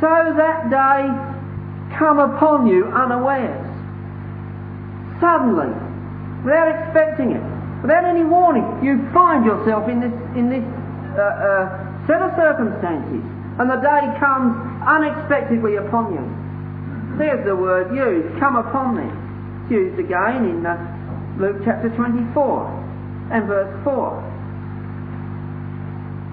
[0.00, 1.10] so that day
[1.98, 3.66] come upon you unawares.
[5.20, 5.72] Suddenly,
[6.44, 7.42] without expecting it,
[7.82, 10.64] without any warning, you find yourself in this, in this
[11.18, 13.24] uh, uh, set of circumstances,
[13.58, 16.24] and the day comes unexpectedly upon you.
[17.18, 19.62] There's the word used, come upon them.
[19.64, 20.78] It's used again in uh,
[21.38, 24.22] Luke chapter 24 and verse 4.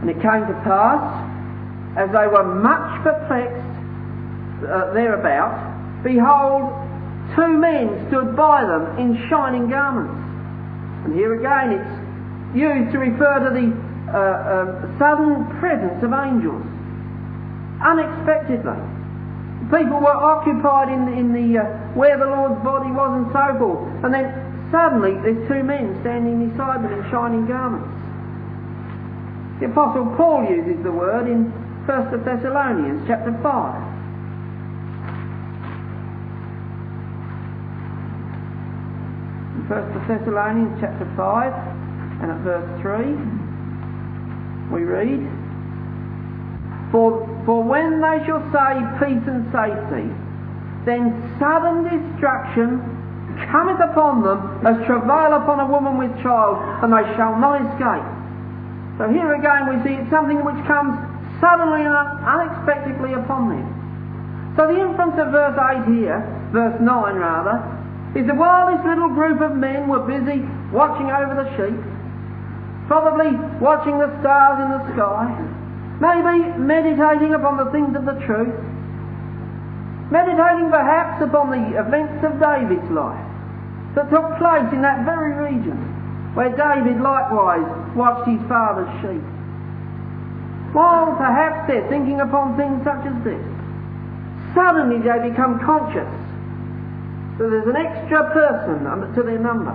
[0.01, 1.01] And it came to pass,
[1.97, 3.73] as they were much perplexed
[4.67, 6.71] uh, thereabout, behold,
[7.35, 10.19] two men stood by them in shining garments.
[11.05, 13.71] And here again it's used to refer to the
[14.11, 16.72] uh, uh, sudden presence of angels.
[17.83, 18.79] Unexpectedly.
[19.71, 21.65] People were occupied in, in the uh,
[21.95, 24.03] where the Lord's body was and so forth.
[24.03, 24.31] And then
[24.71, 27.89] suddenly there's two men standing beside them in shining garments.
[29.59, 31.51] The Apostle Paul uses the word in
[31.85, 33.93] 1 Thessalonians chapter 5.
[39.67, 41.53] First 1 Thessalonians chapter 5
[42.21, 43.03] and at verse 3
[44.71, 45.21] we read,
[46.93, 50.05] for, for when they shall say peace and safety,
[50.85, 51.09] then
[51.41, 52.77] sudden destruction
[53.49, 58.05] cometh upon them as travail upon a woman with child, and they shall not escape.
[59.01, 60.93] So here again we see it's something which comes
[61.41, 63.65] suddenly and unexpectedly upon them.
[64.53, 66.21] So the inference of verse 8 here,
[66.53, 66.85] verse 9
[67.17, 67.57] rather,
[68.13, 71.81] is that while this little group of men were busy watching over the sheep,
[72.85, 75.25] probably watching the stars in the sky,
[76.03, 78.59] maybe meditating upon the things of the truth,
[80.11, 83.23] meditating perhaps upon the events of David's life
[83.95, 85.79] that took place in that very region,
[86.35, 87.63] where David likewise
[87.95, 89.23] watched his father's sheep.
[90.75, 93.45] While perhaps they're thinking upon things such as this,
[94.51, 96.09] suddenly they become conscious
[97.39, 98.83] that there's an extra person
[99.15, 99.73] to their number.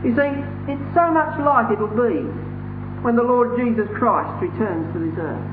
[0.00, 0.32] You see,
[0.72, 2.24] it's so much like it'll be
[3.02, 5.50] when the Lord Jesus Christ returns to this earth.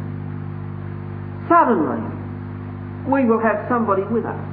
[1.49, 2.01] Suddenly,
[3.09, 4.45] we will have somebody with us.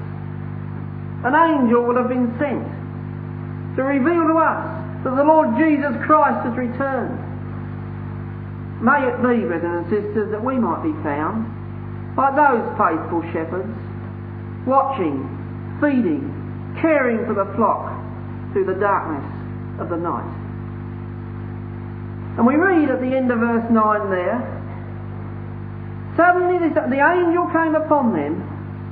[1.24, 2.64] An angel will have been sent
[3.76, 4.64] to reveal to us
[5.04, 7.20] that the Lord Jesus Christ has returned.
[8.80, 11.44] May it be, brothers and sisters, that we might be found
[12.16, 13.76] like those faithful shepherds,
[14.64, 15.20] watching,
[15.80, 16.32] feeding,
[16.80, 17.92] caring for the flock
[18.52, 19.24] through the darkness
[19.80, 20.45] of the night.
[22.36, 24.56] And we read at the end of verse 9 there,
[26.16, 28.40] Suddenly this, the angel came upon them,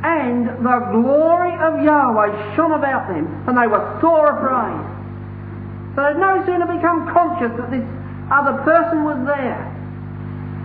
[0.05, 4.77] and the glory of Yahweh shone about them, and they were sore afraid.
[5.97, 7.85] So they'd no sooner become conscious that this
[8.31, 9.65] other person was there,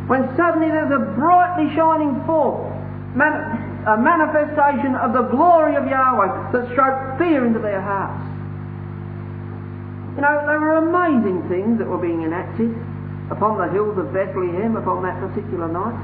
[0.07, 2.75] when suddenly there's a brightly shining forth,
[3.15, 8.19] man, a manifestation of the glory of Yahweh that struck fear into their hearts.
[10.19, 12.75] You know, there were amazing things that were being enacted
[13.31, 15.95] upon the hills of Bethlehem upon that particular night.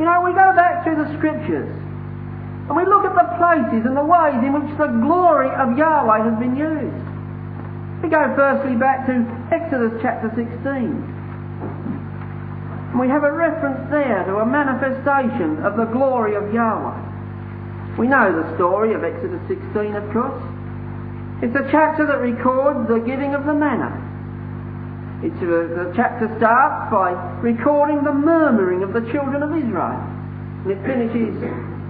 [0.00, 3.92] You know, we go back through the scriptures and we look at the places and
[3.92, 7.04] the ways in which the glory of Yahweh has been used.
[8.00, 9.20] We go firstly back to
[9.52, 10.64] Exodus chapter 16.
[12.88, 18.00] And we have a reference there to a manifestation of the glory of Yahweh.
[18.00, 20.63] We know the story of Exodus 16, of course.
[21.44, 23.92] It's a chapter that records the giving of the manna.
[25.20, 27.12] It's a, the chapter starts by
[27.44, 30.00] recording the murmuring of the children of Israel.
[30.64, 31.36] And it finishes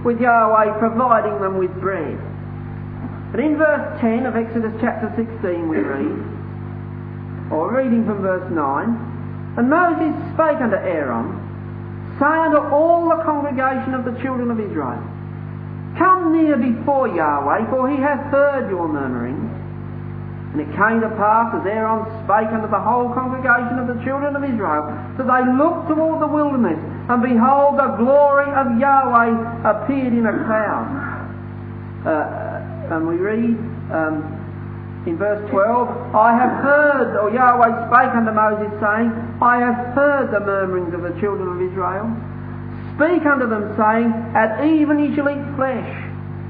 [0.03, 2.19] with Yahweh providing them with bread.
[3.31, 6.19] But in verse 10 of Exodus chapter 16 we read,
[7.47, 11.31] or reading from verse 9, And Moses spake unto Aaron,
[12.19, 14.99] Say unto all the congregation of the children of Israel,
[15.97, 19.44] Come near before Yahweh, for he hath heard your murmurings.
[20.55, 24.39] And it came to pass, as Aaron spake unto the whole congregation of the children
[24.39, 24.87] of Israel,
[25.19, 26.79] that they looked toward the wilderness,
[27.11, 29.35] and behold, the glory of Yahweh
[29.67, 30.87] appeared in a cloud.
[32.07, 33.59] Uh, and we read
[33.91, 39.11] um, in verse 12, I have heard, or Yahweh spake unto Moses, saying,
[39.43, 42.07] I have heard the murmurings of the children of Israel.
[42.95, 46.04] Speak unto them, saying, At even ye shall eat flesh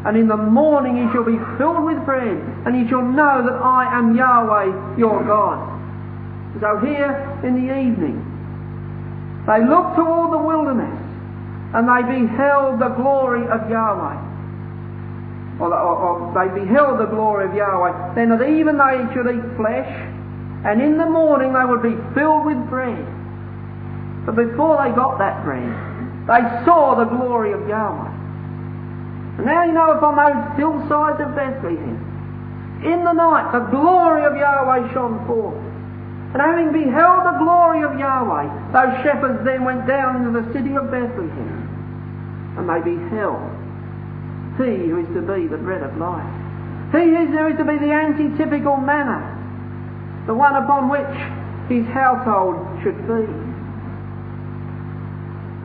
[0.05, 3.57] and in the morning ye shall be filled with bread, and ye shall know that
[3.57, 5.57] I am Yahweh your God.
[6.61, 7.09] So here
[7.43, 8.21] in the evening,
[9.49, 10.93] they looked toward the wilderness,
[11.73, 15.57] and they beheld the glory of Yahweh.
[15.59, 18.13] Or, or, or they beheld the glory of Yahweh.
[18.13, 19.89] Then that even they should eat flesh,
[20.69, 23.01] and in the morning they would be filled with bread.
[24.25, 25.65] But before they got that bread,
[26.29, 28.14] they saw the glory of Yahweh.
[29.37, 34.35] And now you know upon those hillsides of Bethlehem, in the night, the glory of
[34.35, 35.57] Yahweh shone forth.
[36.33, 40.75] And having beheld the glory of Yahweh, those shepherds then went down into the city
[40.75, 43.39] of Bethlehem, and they beheld
[44.57, 46.23] he who is to be the bread of life.
[46.91, 49.19] He who is to be the antitypical manna,
[50.27, 51.15] the one upon which
[51.67, 53.44] his household should feed.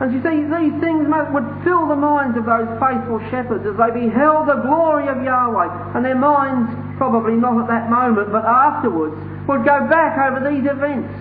[0.01, 3.93] And you see, these things would fill the minds of those faithful shepherds as they
[3.93, 5.93] beheld the glory of Yahweh.
[5.93, 9.13] And their minds, probably not at that moment, but afterwards,
[9.45, 11.13] would go back over these events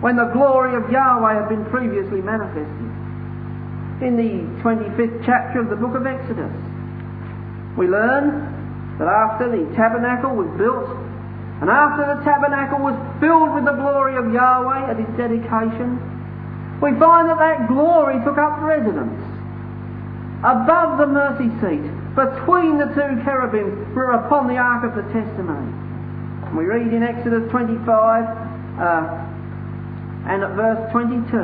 [0.00, 2.88] when the glory of Yahweh had been previously manifested.
[4.00, 6.56] In the 25th chapter of the book of Exodus,
[7.76, 10.88] we learn that after the tabernacle was built,
[11.60, 16.15] and after the tabernacle was filled with the glory of Yahweh at its dedication,
[16.82, 19.22] we find that that glory took up residence
[20.44, 21.82] above the mercy seat,
[22.14, 25.72] between the two cherubims were upon the ark of the testimony.
[26.56, 28.24] We read in Exodus 25
[28.78, 29.26] uh,
[30.28, 31.36] and at verse 22,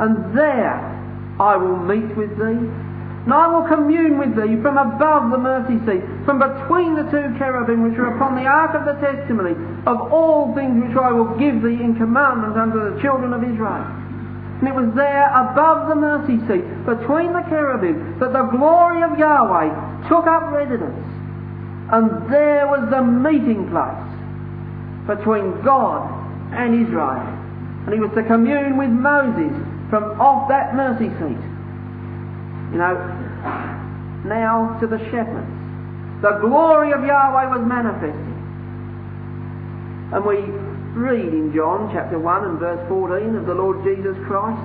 [0.00, 0.80] And there
[1.38, 2.85] I will meet with thee
[3.26, 7.34] and I will commune with thee from above the mercy seat, from between the two
[7.42, 11.34] cherubim which are upon the ark of the testimony, of all things which I will
[11.34, 13.82] give thee in commandment unto the children of Israel.
[14.62, 19.18] And it was there above the mercy seat, between the cherubim, that the glory of
[19.18, 21.02] Yahweh took up residence.
[21.90, 24.06] And there was the meeting place
[25.10, 26.06] between God
[26.54, 27.26] and Israel.
[27.86, 29.50] And he was to commune with Moses
[29.90, 31.42] from off that mercy seat.
[32.72, 33.15] You know,
[34.24, 35.52] now to the shepherds.
[36.22, 38.36] The glory of Yahweh was manifested.
[40.12, 40.38] And we
[40.96, 44.62] read in John chapter 1 and verse 14 of the Lord Jesus Christ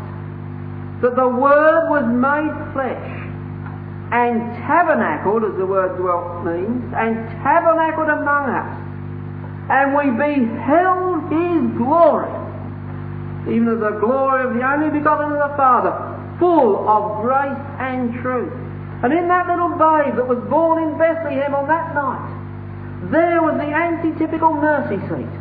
[1.02, 3.22] that the Word was made flesh
[4.14, 8.72] and tabernacled, as the word dwelt means, and tabernacled among us.
[9.72, 12.30] And we beheld His glory,
[13.50, 15.96] even as the glory of the only begotten of the Father,
[16.40, 18.54] full of grace and truth.
[19.04, 22.42] And in that little babe that was born in Bethlehem on that night,
[23.10, 25.34] there was the antitypical mercy seat.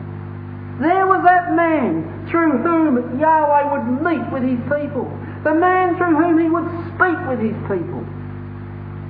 [0.81, 5.05] There was that man through whom Yahweh would meet with his people.
[5.45, 8.01] The man through whom he would speak with his people.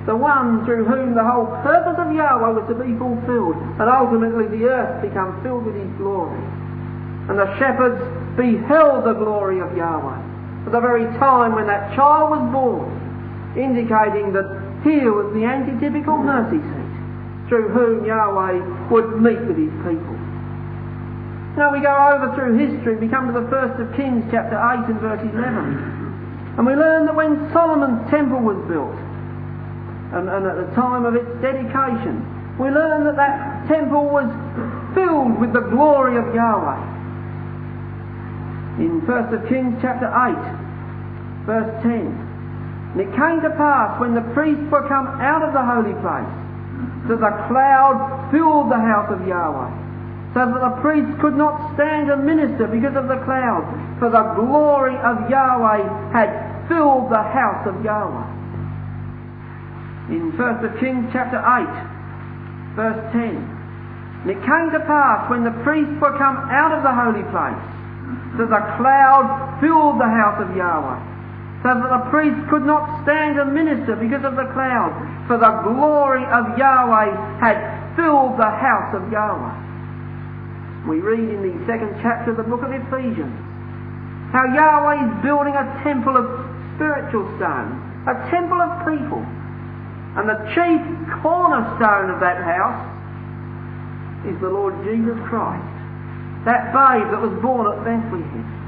[0.03, 3.55] The one through whom the whole purpose of Yahweh was to be fulfilled.
[3.79, 6.43] And ultimately the earth become filled with his glory.
[7.31, 8.03] And the shepherds
[8.35, 10.31] beheld the glory of Yahweh
[10.65, 12.85] at the very time when that child was born,
[13.55, 14.47] indicating that
[14.83, 16.93] here was the antitypical mercy seat
[17.49, 20.15] through whom Yahweh would meet with his people.
[21.59, 24.87] Now we go over through history, we come to the first of Kings chapter 8
[24.87, 26.55] and verse 11.
[26.57, 28.95] And we learn that when Solomon's temple was built,
[30.15, 32.23] and, and at the time of its dedication,
[32.59, 34.27] we learn that that temple was
[34.95, 36.91] filled with the glory of Yahweh
[38.79, 42.30] in 1 Kings chapter 8, verse 10.
[42.91, 46.31] And it came to pass when the priests were come out of the holy place
[47.07, 49.69] that the cloud filled the house of Yahweh,
[50.33, 53.65] so that the priests could not stand and minister because of the cloud,
[53.99, 56.29] for the glory of Yahweh had
[56.67, 58.27] filled the house of Yahweh.
[60.09, 63.35] in 1 Kings chapter 8, verse 10.
[64.23, 67.65] And it came to pass when the priests were come out of the holy place
[68.37, 71.10] that the cloud filled the house of Yahweh,
[71.61, 74.89] so that the priests could not stand and minister because of the cloud,
[75.29, 77.57] for the glory of Yahweh had
[77.93, 80.89] filled the house of Yahweh.
[80.89, 83.37] We read in the second chapter of the book of Ephesians
[84.33, 86.25] how Yahweh is building a temple of
[86.73, 87.77] spiritual stone,
[88.09, 89.21] a temple of people.
[90.17, 90.81] And the chief
[91.21, 92.81] cornerstone of that house
[94.25, 95.75] is the Lord Jesus Christ,
[96.49, 98.60] that babe that was born at Bethlehem.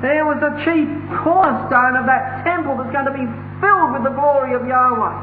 [0.00, 0.88] There was the chief
[1.20, 3.28] cornerstone of that temple that's going to be
[3.60, 5.16] filled with the glory of Yahweh.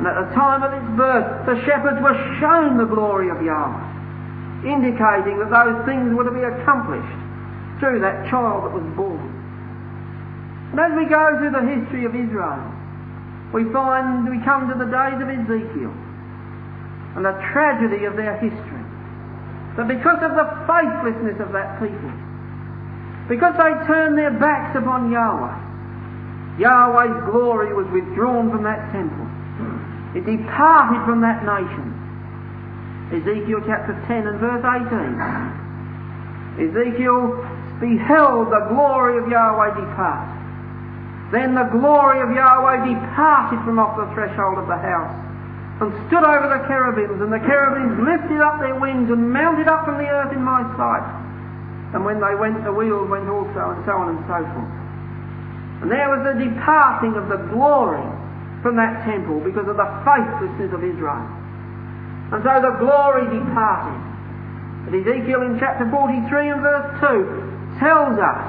[0.00, 4.64] And at the time of its birth, the shepherds were shown the glory of Yahweh,
[4.64, 7.20] indicating that those things were to be accomplished
[7.84, 9.28] through that child that was born.
[10.72, 12.64] And as we go through the history of Israel,
[13.52, 15.92] we find we come to the days of Ezekiel
[17.18, 18.84] and the tragedy of their history.
[19.76, 22.14] That because of the faithlessness of that people,
[23.30, 29.22] because they turned their backs upon Yahweh, Yahweh's glory was withdrawn from that temple.
[30.18, 31.94] It departed from that nation.
[33.14, 35.14] Ezekiel chapter 10 and verse 18.
[36.58, 37.38] Ezekiel
[37.78, 40.26] beheld the glory of Yahweh depart.
[41.30, 45.14] Then the glory of Yahweh departed from off the threshold of the house
[45.78, 49.86] and stood over the cherubims, and the cherubims lifted up their wings and mounted up
[49.86, 51.29] from the earth in my sight.
[51.92, 54.74] And when they went, the wheels went also, and so on and so forth.
[55.82, 58.04] And there was the departing of the glory
[58.62, 61.24] from that temple because of the faithlessness of Israel.
[62.30, 63.98] And so the glory departed.
[64.86, 68.48] But Ezekiel in chapter 43 and verse 2 tells us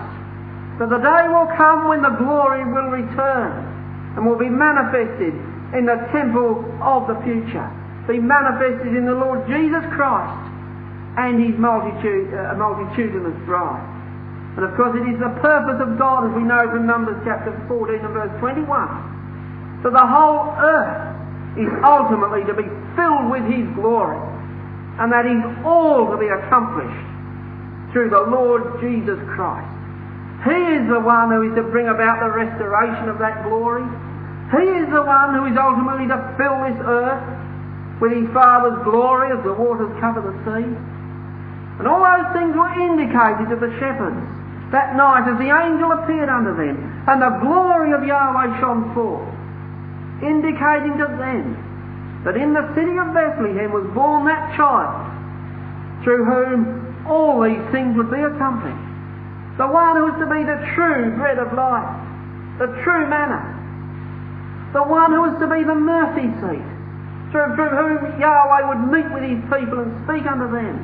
[0.78, 3.52] that the day will come when the glory will return
[4.16, 5.34] and will be manifested
[5.74, 7.66] in the temple of the future,
[8.08, 10.41] be manifested in the Lord Jesus Christ
[11.18, 13.84] and his multitude, uh, multitudinous bride.
[14.56, 17.56] And of course, it is the purpose of God, as we know from Numbers chapter
[17.68, 21.12] 14 and verse 21, that the whole earth
[21.56, 24.20] is ultimately to be filled with his glory,
[25.00, 27.08] and that is all to be accomplished
[27.92, 29.68] through the Lord Jesus Christ.
[30.48, 33.84] He is the one who is to bring about the restoration of that glory.
[34.52, 37.24] He is the one who is ultimately to fill this earth
[38.02, 40.66] with his Father's glory as the waters cover the sea.
[41.80, 44.22] And all those things were indicated to the shepherds
[44.72, 49.28] that night as the angel appeared unto them, and the glory of Yahweh shone forth,
[50.24, 55.12] indicating to them that in the city of Bethlehem was born that child
[56.04, 58.88] through whom all these things would be accomplished.
[59.58, 61.92] The one who was to be the true bread of life,
[62.58, 63.44] the true manna.
[64.72, 66.68] The one who was to be the mercy seat,
[67.36, 70.80] through, through whom Yahweh would meet with his people and speak unto them.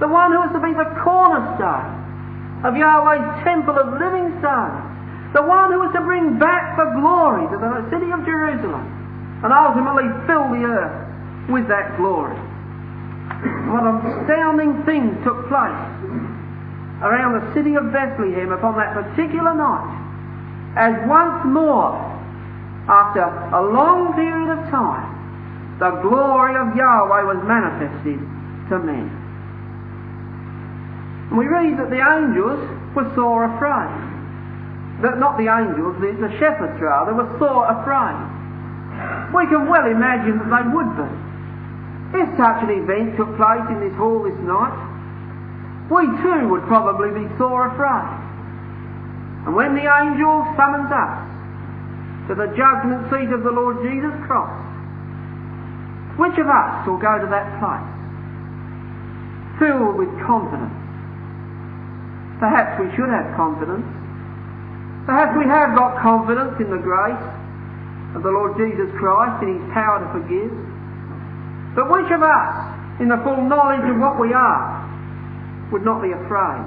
[0.00, 4.88] The one who is to be the cornerstone of Yahweh's temple of living stones.
[5.34, 8.86] The one who is to bring back the glory to the city of Jerusalem
[9.44, 12.38] and ultimately fill the earth with that glory.
[13.70, 15.84] What astounding things took place
[17.02, 19.94] around the city of Bethlehem upon that particular night,
[20.76, 21.94] as once more,
[22.88, 28.18] after a long period of time, the glory of Yahweh was manifested
[28.70, 29.27] to men.
[31.30, 32.60] And we read that the angels
[32.96, 33.92] were sore afraid.
[35.04, 38.16] That not the angels, the, the shepherds rather, were sore afraid.
[39.30, 41.10] We can well imagine that they would be.
[42.18, 44.72] If such an event took place in this hall this night,
[45.92, 48.08] we too would probably be sore afraid.
[49.44, 51.14] And when the angel summons us
[52.28, 54.64] to the judgment seat of the Lord Jesus Christ,
[56.16, 57.88] which of us will go to that place
[59.60, 60.77] filled with confidence?
[62.38, 63.86] Perhaps we should have confidence.
[65.06, 67.26] Perhaps we have got confidence in the grace
[68.14, 70.52] of the Lord Jesus Christ and His power to forgive.
[71.74, 72.54] But which of us,
[73.02, 74.86] in the full knowledge of what we are,
[75.72, 76.62] would not be afraid,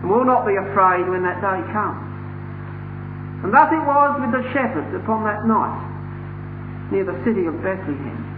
[0.00, 2.00] and will not be afraid when that day comes.
[3.44, 8.32] And thus it was with the shepherds upon that night near the city of Bethlehem.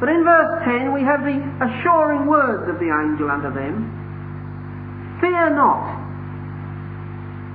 [0.00, 4.05] But in verse 10 we have the assuring words of the angel unto them
[5.20, 5.96] Fear not.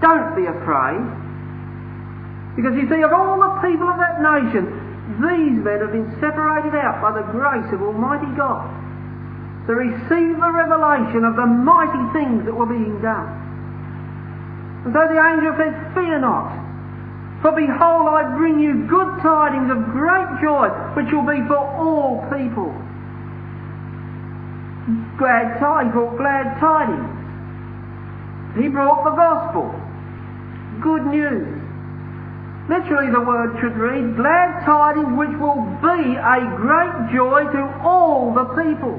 [0.01, 1.01] Don't be afraid.
[2.55, 4.65] Because you see, of all the people of that nation,
[5.21, 8.65] these men have been separated out by the grace of Almighty God
[9.67, 13.29] to receive the revelation of the mighty things that were being done.
[14.85, 16.49] And so the angel said, Fear not.
[17.45, 22.25] For behold, I bring you good tidings of great joy, which will be for all
[22.33, 22.73] people.
[25.17, 27.20] Glad tidings, glad tidings.
[28.55, 29.71] He brought the gospel.
[30.83, 31.61] Good news.
[32.67, 38.33] Literally the word should read, glad tidings which will be a great joy to all
[38.33, 38.95] the people.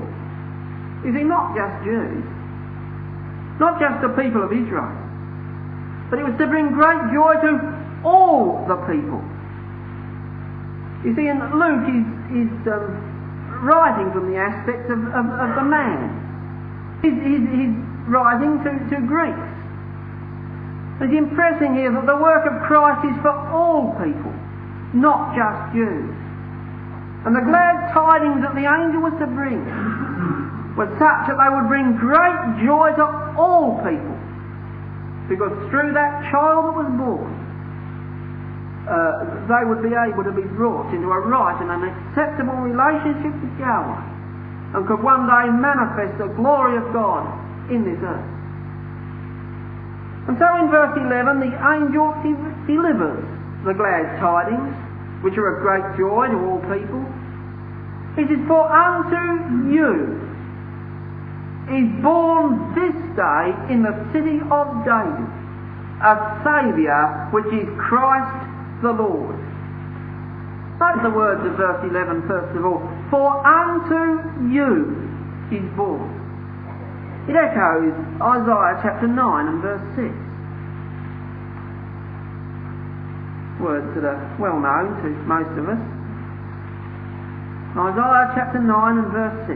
[1.08, 2.24] Is he not just Jews.
[3.60, 4.90] Not just the people of Israel.
[6.10, 7.50] But it was to bring great joy to
[8.04, 9.20] all the people.
[11.04, 12.06] You see, and Luke is,
[12.46, 16.22] is um, writing from the aspect of, of, of the man.
[17.02, 19.48] He's writing to, to Greeks.
[21.02, 24.30] He's impressing here that the work of Christ is for all people,
[24.94, 26.14] not just Jews.
[27.26, 29.62] And the glad tidings that the angel was to bring
[30.74, 33.06] was such that they would bring great joy to
[33.38, 34.16] all people.
[35.30, 37.30] Because through that child that was born,
[38.86, 43.30] uh, they would be able to be brought into a right and an acceptable relationship
[43.38, 44.12] with Yahweh
[44.74, 47.22] and could one day manifest the glory of God
[47.72, 48.28] in this earth.
[50.28, 52.14] And so in verse 11, the angel
[52.68, 53.24] delivers
[53.64, 54.76] the glad tidings,
[55.24, 57.02] which are a great joy to all people.
[58.20, 60.20] It is for unto you
[61.72, 65.30] is born this day in the city of David
[66.02, 69.38] a Saviour which is Christ the Lord.
[70.82, 72.82] Note the words of verse 11 first of all.
[73.08, 74.98] For unto you
[75.54, 76.21] is born.
[77.28, 80.10] It echoes Isaiah chapter 9 and verse 6.
[83.62, 85.78] Words that are well known to most of us.
[87.78, 89.54] Isaiah chapter 9 and verse 6.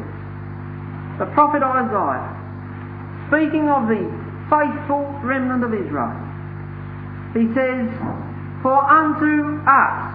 [1.19, 2.23] The prophet Isaiah,
[3.27, 4.15] speaking of the
[4.47, 6.15] faithful remnant of Israel,
[7.35, 7.91] he says,
[8.63, 10.15] for unto us,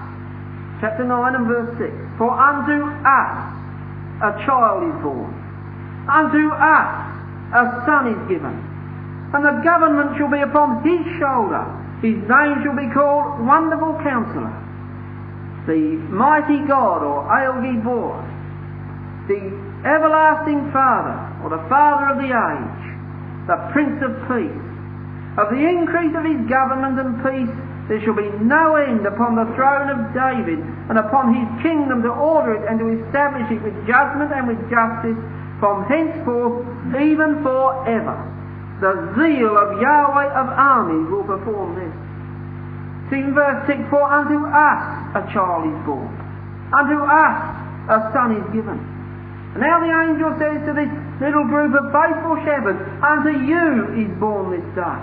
[0.80, 3.38] chapter 9 and verse 6, for unto us
[4.24, 5.36] a child is born,
[6.08, 7.12] unto us
[7.52, 8.56] a son is given,
[9.36, 11.64] and the government shall be upon his shoulder.
[12.02, 14.52] His name shall be called Wonderful Counselor,
[15.68, 18.18] the Mighty God, or El Gibor,
[19.28, 19.40] the
[19.86, 22.84] Everlasting Father, or the Father of the Age,
[23.48, 24.66] the Prince of Peace.
[25.38, 27.56] Of the increase of his government and peace
[27.88, 32.10] there shall be no end upon the throne of David and upon his kingdom to
[32.10, 35.20] order it and to establish it with judgment and with justice
[35.62, 36.66] from henceforth
[36.98, 38.18] even forever.
[38.82, 41.94] The zeal of Yahweh of armies will perform this.
[43.14, 44.82] See in verse 6, For unto us
[45.14, 46.10] a child is born,
[46.74, 47.38] unto us
[47.94, 48.82] a son is given.
[49.54, 50.90] And now the angel says to this
[51.22, 55.00] little group of faithful shepherds, Unto you is born this day.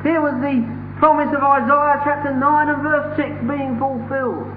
[0.08, 0.64] Here was the
[0.96, 4.48] promise of Isaiah chapter 9 and verse 6 being fulfilled.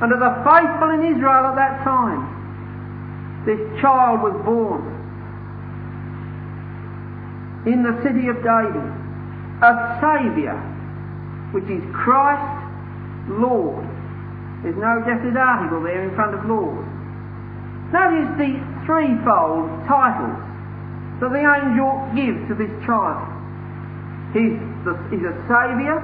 [0.00, 2.39] Of the faithful in Israel at that time,
[3.46, 4.84] this child was born
[7.66, 8.88] in the city of David,
[9.60, 10.56] a Saviour,
[11.52, 12.60] which is Christ
[13.28, 13.84] Lord.
[14.62, 16.84] There's no definite article there in front of Lord.
[17.92, 20.36] Notice the threefold titles
[21.20, 23.28] that the angel gives to this child.
[24.32, 26.00] He's, the, he's a saviour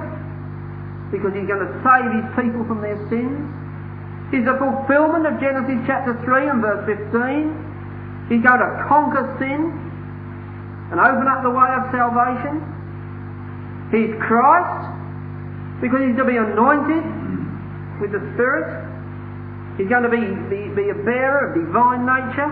[1.09, 3.39] because he's going to save his people from their sins.
[4.31, 8.27] He's a fulfillment of Genesis chapter 3 and verse 15.
[8.27, 9.71] He's going to conquer sin
[10.91, 12.59] and open up the way of salvation.
[13.87, 14.83] He's Christ
[15.79, 17.03] because he's to be anointed
[18.03, 18.67] with the Spirit.
[19.79, 22.51] He's going to be, be, be a bearer of divine nature.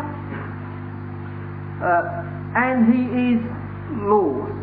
[1.84, 2.24] Uh,
[2.56, 3.04] and he
[3.36, 3.42] is
[4.08, 4.56] Lord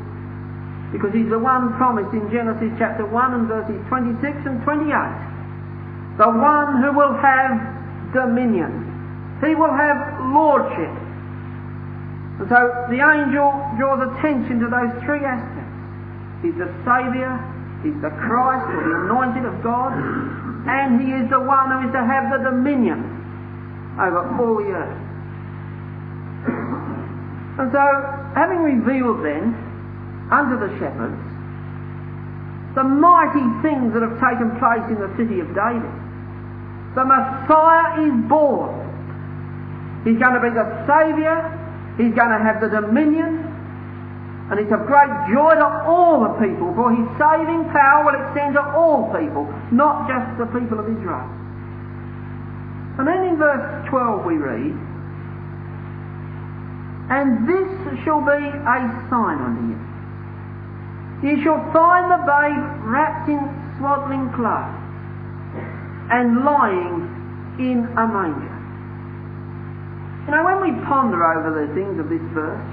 [0.93, 5.22] because he's the one promised in Genesis chapter 1 and verses 26 and 28.
[6.19, 7.57] The one who will have
[8.13, 9.41] dominion.
[9.41, 9.97] He will have
[10.33, 10.93] lordship.
[12.39, 12.61] And so
[12.93, 13.49] the angel
[13.81, 15.73] draws attention to those three aspects.
[16.45, 17.39] He's the Saviour,
[17.83, 19.95] he's the Christ or the anointed of God,
[20.67, 22.99] and he is the one who is to have the dominion
[23.99, 25.01] over all the earth.
[27.63, 27.85] And so,
[28.35, 29.55] having revealed then
[30.33, 31.21] under the shepherds
[32.75, 36.02] the mighty things that have taken place in the city of David.
[36.95, 38.83] The er Messiah is born.
[40.05, 41.41] He's going to be the Saviour.
[41.97, 43.49] He's going to have the dominion.
[44.51, 48.55] And it's of great joy to all the people, for his saving power will extend
[48.61, 51.25] to all people, not just the people of Israel.
[52.99, 54.77] And then in verse 12 we read,
[57.09, 58.77] And this shall be a
[59.09, 59.81] sign unto you.
[61.31, 63.41] You shall find the babe wrapped in
[63.79, 64.82] swaddling clothes
[66.11, 67.07] and lying
[67.59, 68.53] in a manger.
[70.27, 72.69] You know, when we ponder over the things of this verse,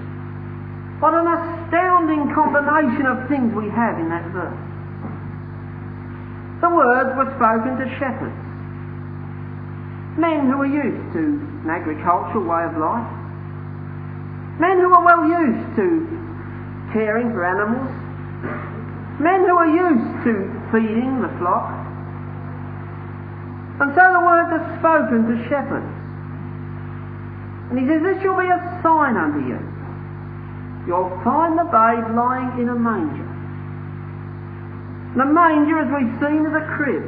[0.99, 4.59] what an astounding combination of things we have in that verse.
[6.59, 8.35] The words were spoken to shepherds,
[10.19, 11.23] men who were used to
[11.63, 13.07] an agricultural way of life,
[14.59, 16.03] men who were well used to
[16.91, 17.87] caring for animals,
[19.23, 21.78] men who were used to feeding the flock.
[23.79, 25.95] And so the words are spoken to shepherds.
[27.71, 29.59] And he says, This shall be a sign unto you.
[30.87, 33.29] You'll find the babe lying in a manger.
[35.15, 37.05] The manger, as we've seen, is a crib.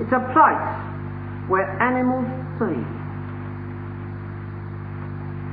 [0.00, 0.70] It's a place
[1.50, 2.26] where animals
[2.58, 2.88] feed.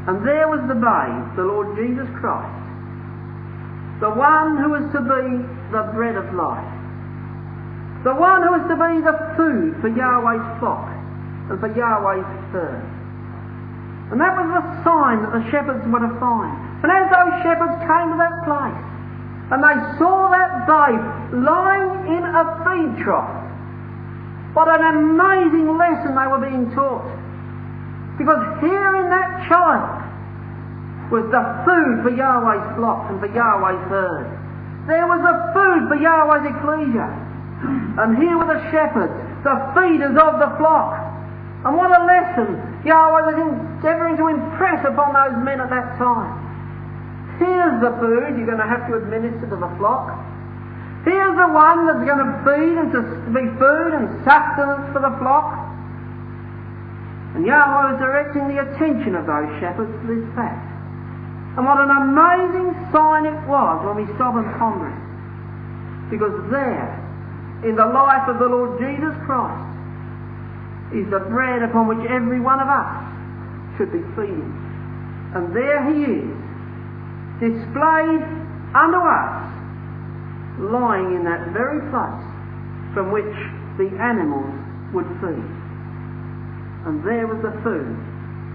[0.06, 2.62] And there was the babe, the Lord Jesus Christ,
[4.00, 5.26] the one who was to be
[5.74, 6.75] the bread of life,
[8.06, 10.94] the one who was to be the food for Yahweh's flock
[11.50, 12.86] and for Yahweh's herd.
[14.14, 16.54] And that was the sign that the shepherds were to find.
[16.86, 18.86] And as those shepherds came to that place,
[19.50, 21.02] and they saw that babe
[21.42, 23.42] lying in a feed trough,
[24.54, 27.10] what an amazing lesson they were being taught.
[28.22, 34.30] Because here in that child was the food for Yahweh's flock and for Yahweh's herd.
[34.86, 37.25] There was the food for Yahweh's ecclesia.
[37.62, 41.00] And here were the shepherds, the feeders of the flock.
[41.64, 46.46] And what a lesson Yahweh was endeavouring to impress upon those men at that time.
[47.40, 50.14] Here's the food you're going to have to administer to the flock.
[51.04, 55.14] Here's the one that's going to feed and to be food and sustenance for the
[55.22, 55.54] flock.
[57.36, 60.64] And Yahweh was directing the attention of those shepherds to this fact.
[61.58, 65.02] And what an amazing sign it was when we stop and ponder it.
[66.12, 67.05] Because there,
[67.66, 69.76] in the life of the Lord Jesus Christ,
[70.94, 72.94] is the bread upon which every one of us
[73.76, 74.54] should be feeding.
[75.34, 76.30] And there he is,
[77.42, 78.22] displayed
[78.78, 79.34] unto us,
[80.62, 82.26] lying in that very place
[82.94, 83.34] from which
[83.82, 84.54] the animals
[84.94, 85.50] would feed.
[86.86, 87.98] And there was the food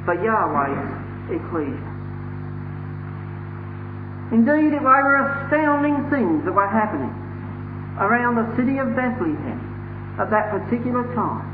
[0.07, 1.91] for Yahweh's ecclesia.
[4.33, 7.20] Indeed, it were astounding things that were happening
[8.01, 9.61] around the city of Bethlehem
[10.19, 11.47] at that particular time.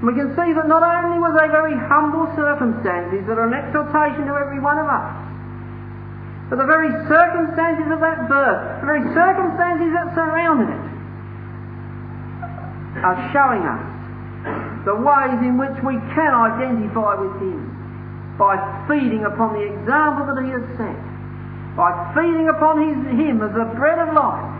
[0.00, 4.30] We can see that not only were they very humble circumstances that are an exhortation
[4.30, 5.10] to every one of us,
[6.48, 10.86] but the very circumstances of that birth, the very circumstances that surrounded it,
[13.04, 13.84] are showing us
[14.86, 17.60] the ways in which we can identify with Him
[18.38, 18.56] by
[18.88, 20.98] feeding upon the example that He has set,
[21.76, 24.57] by feeding upon his, Him as the bread of life,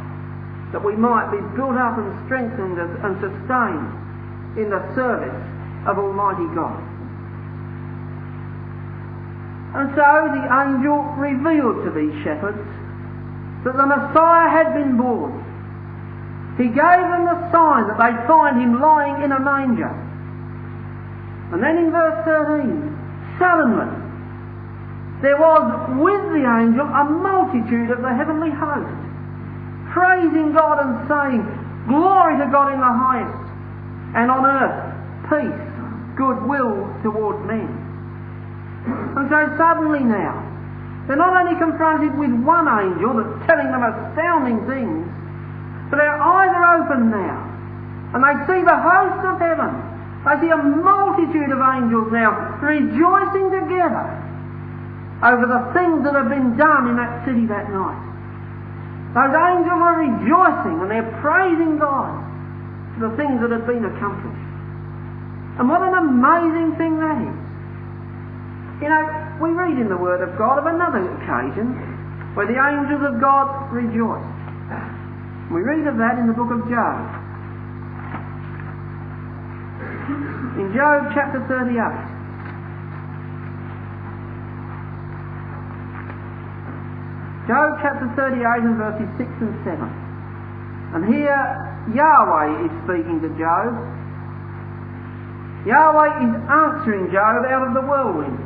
[0.72, 3.88] that we might be built up and strengthened and sustained
[4.58, 5.40] in the service
[5.86, 6.76] of Almighty God.
[9.74, 12.64] And so the angel revealed to these shepherds
[13.64, 15.44] that the Messiah had been born.
[16.56, 19.92] He gave them the sign that they'd find him lying in a manger.
[21.52, 23.88] And then in verse 13, suddenly,
[25.22, 25.64] there was
[25.96, 29.07] with the angel a multitude of the heavenly host,
[29.93, 31.43] praising God and saying,
[31.89, 33.45] Glory to God in the highest,
[34.14, 34.89] and on earth
[35.28, 35.64] peace,
[36.16, 37.68] goodwill toward men.
[39.16, 40.41] And so suddenly now,
[41.07, 45.05] they're not only confronted with one angel that's telling them astounding things,
[45.89, 47.49] but their eyes are open now.
[48.12, 49.72] And they see the host of heaven.
[50.24, 54.05] They see a multitude of angels now rejoicing together
[55.24, 58.07] over the things that have been done in that city that night.
[59.16, 62.12] Those angels are rejoicing and they're praising God
[62.94, 64.48] for the things that have been accomplished.
[65.59, 67.38] And what an amazing thing that is.
[68.84, 69.02] You know,
[69.42, 71.74] we read in the Word of God of another occasion
[72.36, 74.38] where the angels of God rejoiced.
[75.50, 77.00] We read of that in the book of Job.
[80.61, 82.07] In Job chapter 38.
[87.49, 89.80] Job chapter 38 and verses 6 and 7.
[90.92, 91.40] And here
[91.96, 93.72] Yahweh is speaking to Job.
[95.64, 98.36] Yahweh is answering Job out of the whirlwind.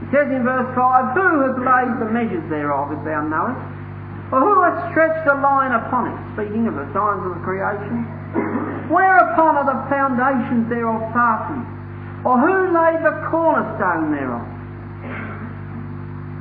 [0.00, 3.60] He says in verse 5, Who has laid the measures thereof, as thou knowest?
[4.32, 8.08] Or who has stretched a line upon it, speaking of the signs of the creation?
[8.88, 11.68] Whereupon are the foundations thereof fastened?
[12.24, 14.55] Or who laid the cornerstone thereof?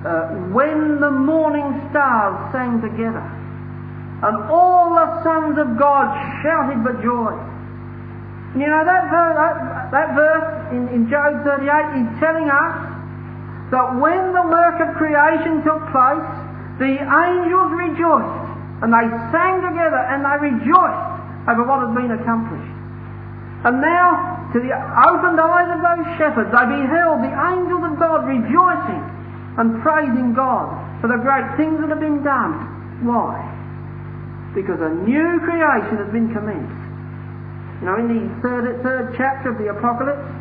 [0.05, 3.25] Uh, when the morning stars sang together,
[4.21, 6.13] And all the sons of God
[6.45, 7.33] shouted for joy.
[8.53, 9.55] You know, that verse, that,
[9.89, 10.47] that verse
[10.77, 12.75] in, in Job 38 is telling us
[13.73, 16.29] that when the work of creation took place,
[16.77, 18.45] the angels rejoiced
[18.85, 21.05] and they sang together and they rejoiced
[21.49, 22.73] over what had been accomplished.
[23.65, 28.29] And now, to the opened eyes of those shepherds, they beheld the angels of God
[28.29, 29.14] rejoicing
[29.57, 30.67] and praising God
[31.01, 33.05] for the great things that have been done.
[33.07, 33.39] Why?
[34.53, 36.83] Because a new creation has been commenced.
[37.81, 40.31] You know, in the third, third chapter of the Apocalypse,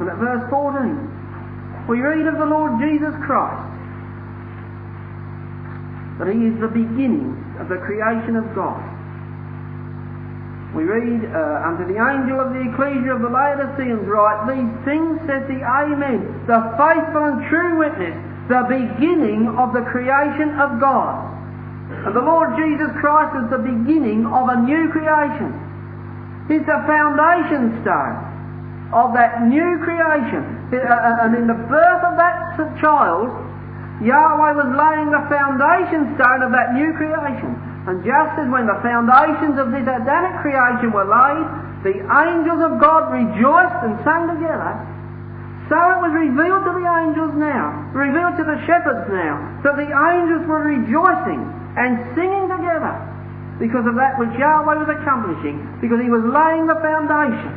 [0.00, 3.74] and at verse 14, we read of the Lord Jesus Christ
[6.18, 8.78] that he is the beginning of the creation of God.
[10.74, 15.22] We read, uh, unto the angel of the ecclesia of the Laodiceans write, These things
[15.26, 18.18] says the Amen, the faithful and true witness,
[18.48, 21.34] the beginning of the creation of God.
[22.04, 25.52] And the Lord Jesus Christ is the beginning of a new creation.
[26.48, 28.34] He's the foundation stone
[28.92, 30.44] of that new creation.
[30.68, 33.32] Uh, uh, and in the birth of that child,
[34.04, 37.56] Yahweh was laying the foundation stone of that new creation.
[37.88, 41.46] And just as when the foundations of this Adamic creation were laid,
[41.84, 44.72] the angels of God rejoiced and sang together,
[45.72, 49.88] so it was revealed to the angels now, revealed to the shepherds now, that the
[49.88, 51.40] angels were rejoicing
[51.80, 52.92] and singing together
[53.56, 57.54] because of that which Yahweh was accomplishing, because he was laying the foundation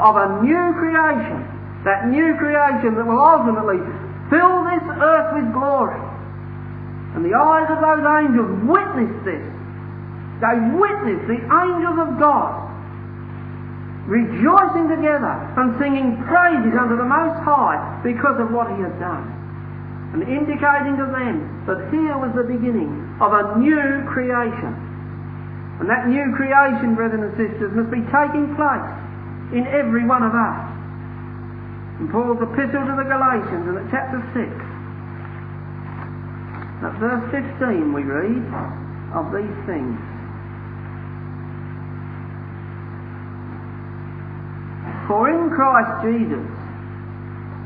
[0.00, 1.44] of a new creation,
[1.84, 3.76] that new creation that will ultimately
[4.32, 6.00] fill this earth with glory.
[7.12, 9.44] And the eyes of those angels witnessed this.
[10.40, 12.63] They witnessed the angels of God
[14.06, 19.24] rejoicing together and singing praises unto the Most High because of what He had done.
[20.12, 24.72] And indicating to them that here was the beginning of a new creation.
[25.80, 28.90] And that new creation, brethren and sisters, must be taking place
[29.50, 30.60] in every one of us.
[31.98, 34.46] In Paul's epistle to the Galatians, at chapter 6,
[36.84, 37.24] at verse
[37.58, 38.44] 15, we read
[39.18, 39.98] of these things.
[45.06, 46.46] For in Christ Jesus,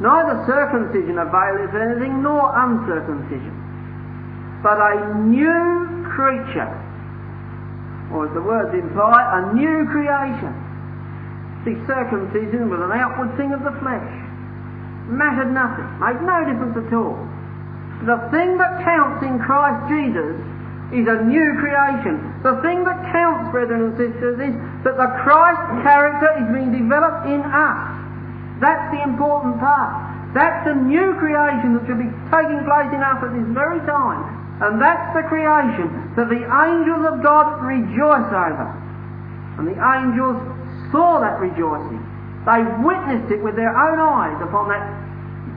[0.02, 3.54] neither circumcision availeth anything nor uncircumcision,
[4.62, 6.70] but a new creature,
[8.10, 10.50] or as the words imply, a new creation.
[11.62, 14.10] See, circumcision was an outward thing of the flesh.
[15.06, 17.22] Mattered nothing, made no difference at all.
[18.02, 20.38] The thing that counts in Christ Jesus
[20.92, 22.16] is a new creation.
[22.40, 24.54] The thing that counts, brethren and sisters, is
[24.88, 27.98] that the Christ character is being developed in us.
[28.60, 30.08] That's the important part.
[30.32, 34.38] That's the new creation that should be taking place in us at this very time.
[34.60, 38.68] And that's the creation that the angels of God rejoice over.
[39.60, 40.36] And the angels
[40.90, 42.02] saw that rejoicing.
[42.48, 44.84] They witnessed it with their own eyes upon that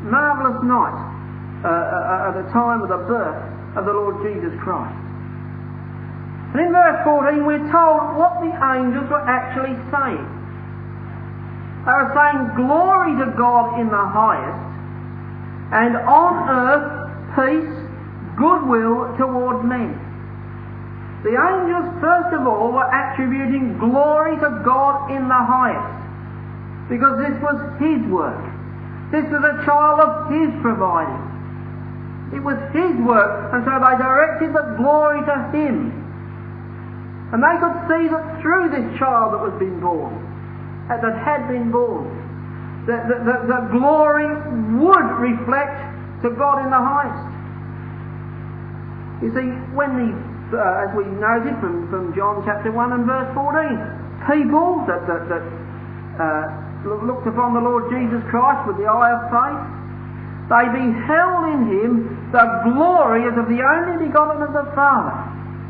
[0.05, 0.97] marvellous night
[1.63, 3.41] uh, uh, at the time of the birth
[3.77, 5.10] of the Lord Jesus Christ.
[6.51, 10.27] And in verse 14 we're told what the angels were actually saying.
[11.87, 14.67] They were saying, Glory to God in the highest,
[15.71, 17.01] and on earth
[17.39, 17.73] peace,
[18.35, 19.95] goodwill toward men.
[21.23, 27.37] The angels, first of all, were attributing glory to God in the highest, because this
[27.39, 28.43] was His work.
[29.15, 31.31] This was a child of His providing.
[32.35, 36.00] It was His work, and so they directed the glory to Him.
[37.31, 40.19] And they could see that through this child that was being born,
[40.91, 42.11] that had been born,
[42.87, 44.27] that the, the, the glory
[44.75, 45.79] would reflect
[46.27, 47.31] to God in the highest.
[49.23, 50.09] You see, when the,
[50.59, 55.23] uh, as we noted from, from John chapter 1 and verse 14, people that, that,
[55.31, 55.45] that
[56.19, 56.43] uh,
[57.05, 59.63] looked upon the Lord Jesus Christ with the eye of faith,
[60.51, 61.91] they beheld in him
[62.35, 65.15] the glory as of the only begotten of the Father.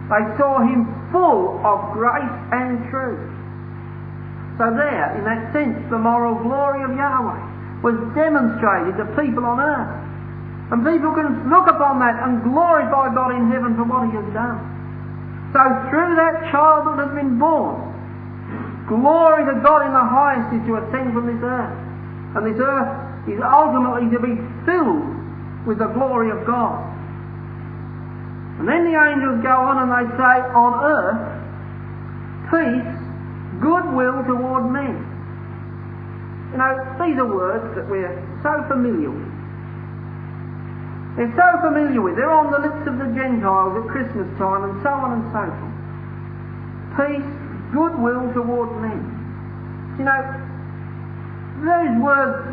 [0.09, 3.31] They saw him full of grace and truth.
[4.57, 9.59] So there, in that sense, the moral glory of Yahweh was demonstrated to people on
[9.59, 10.01] earth.
[10.71, 14.29] And people can look upon that and glorify God in heaven for what he has
[14.31, 14.59] done.
[15.51, 15.59] So
[15.91, 17.75] through that child that has been born,
[18.87, 21.75] glory to God in the highest is to ascend from this earth.
[22.37, 22.91] And this earth
[23.27, 25.11] is ultimately to be filled
[25.67, 26.90] with the glory of God.
[28.61, 31.17] And then the angels go on and they say, on earth,
[32.53, 32.93] peace,
[33.57, 35.01] goodwill toward men.
[36.53, 36.69] You know,
[37.01, 38.13] these are words that we're
[38.45, 39.33] so familiar with.
[41.17, 42.13] They're so familiar with.
[42.21, 45.41] They're on the lips of the Gentiles at Christmas time and so on and so
[45.41, 45.73] forth.
[47.01, 47.31] peace,
[47.73, 49.01] goodwill toward men.
[49.97, 50.21] You know,
[51.65, 52.45] those words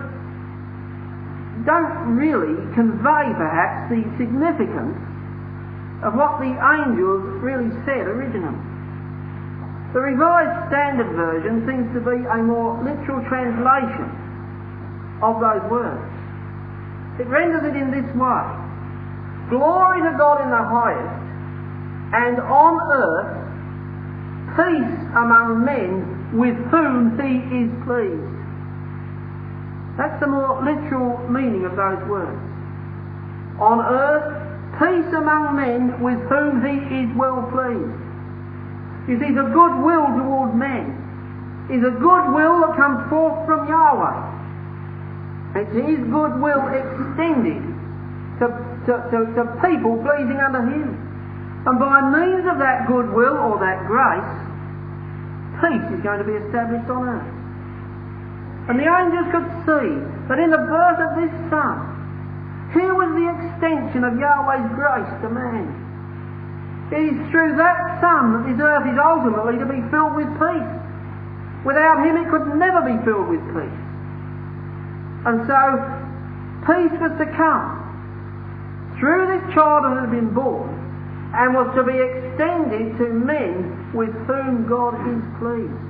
[1.68, 4.96] don't really convey perhaps the significance
[6.02, 8.58] of what the angels really said originally.
[9.92, 14.08] The Revised Standard Version seems to be a more literal translation
[15.24, 16.06] of those words.
[17.18, 18.46] It renders it in this way
[19.48, 21.18] Glory to God in the highest,
[22.12, 23.38] and on earth
[24.60, 28.38] peace among men with whom he is pleased.
[29.96, 32.38] That's the more literal meaning of those words.
[33.58, 34.47] On earth,
[34.78, 37.98] peace among men with whom he is well pleased.
[39.08, 44.28] You see, the goodwill toward men is a goodwill that comes forth from Yahweh.
[45.56, 47.64] It's His goodwill extended
[48.38, 48.46] to,
[48.86, 50.92] to, to, to people pleasing under Him.
[51.64, 54.32] And by means of that goodwill or that grace,
[55.60, 57.32] peace is going to be established on earth.
[58.68, 59.88] And the angels could see
[60.28, 61.87] that in the birth of this Son,
[62.72, 65.88] here was the extension of Yahweh's grace to man.
[66.92, 70.72] It is through that Son that this earth is ultimately to be filled with peace.
[71.64, 73.80] Without Him, it could never be filled with peace.
[75.24, 75.60] And so,
[76.64, 80.72] peace was to come through this child that had been born
[81.36, 85.84] and was to be extended to men with whom God is pleased.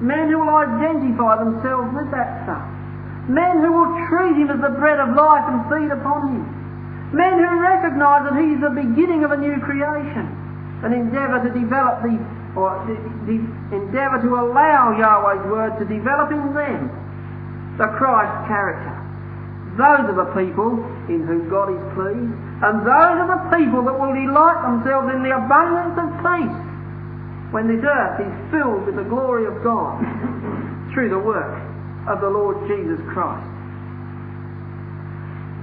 [0.00, 2.75] Men who will identify themselves with that Son.
[3.26, 6.46] Men who will treat Him as the bread of life and feed upon Him.
[7.10, 10.30] Men who recognise that He is the beginning of a new creation
[10.86, 12.14] and endeavour to develop the,
[12.54, 13.38] or the,
[13.74, 16.86] endeavour to allow Yahweh's word to develop in them
[17.78, 18.94] the Christ character.
[19.74, 20.78] Those are the people
[21.10, 25.26] in whom God is pleased, and those are the people that will delight themselves in
[25.26, 26.58] the abundance of peace
[27.50, 30.00] when this earth is filled with the glory of God
[30.94, 31.65] through the work
[32.08, 33.46] of the Lord Jesus Christ.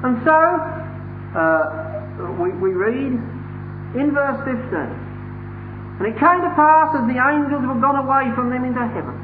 [0.03, 0.39] And so,
[1.39, 1.83] uh,
[2.37, 3.15] we, we read
[3.95, 8.51] in verse 15, And it came to pass as the angels were gone away from
[8.51, 9.15] them into heaven,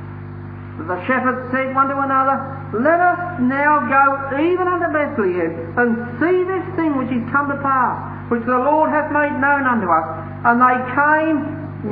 [0.80, 2.40] that the shepherds said one to another,
[2.80, 5.90] Let us now go even unto Bethlehem, and
[6.24, 9.92] see this thing which is come to pass, which the Lord hath made known unto
[9.92, 10.08] us.
[10.48, 11.38] And they came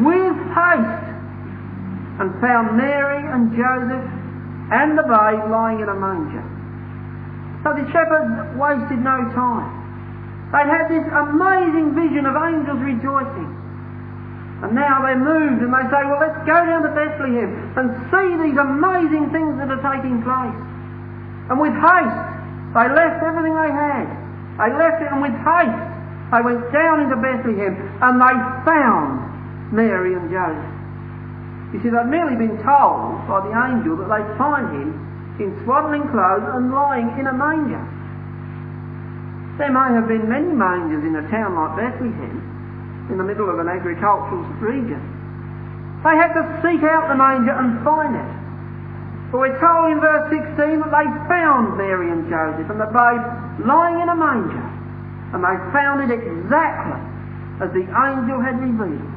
[0.08, 1.08] with haste,
[2.24, 4.08] and found Mary and Joseph
[4.72, 6.44] and the babe lying in a manger.
[7.64, 9.72] So the shepherds wasted no time.
[10.52, 13.52] They'd had this amazing vision of angels rejoicing.
[14.64, 18.28] And now they're moved and they say, well, let's go down to Bethlehem and see
[18.42, 20.60] these amazing things that are taking place.
[21.52, 22.24] And with haste,
[22.74, 24.08] they left everything they had.
[24.58, 25.84] They left it and with haste,
[26.32, 30.77] they went down into Bethlehem and they found Mary and Joseph.
[31.78, 34.98] You see, they'd merely been told by the angel that they'd find him
[35.38, 37.86] in swaddling clothes and lying in a manger.
[39.62, 42.42] There may have been many mangers in a town like Bethlehem,
[43.14, 44.98] in the middle of an agricultural region.
[46.02, 48.32] They had to seek out the manger and find it.
[49.30, 53.22] But we're told in verse 16 that they found Mary and Joseph and the babe
[53.70, 54.66] lying in a manger.
[55.30, 57.02] And they found it exactly
[57.62, 59.17] as the angel had revealed.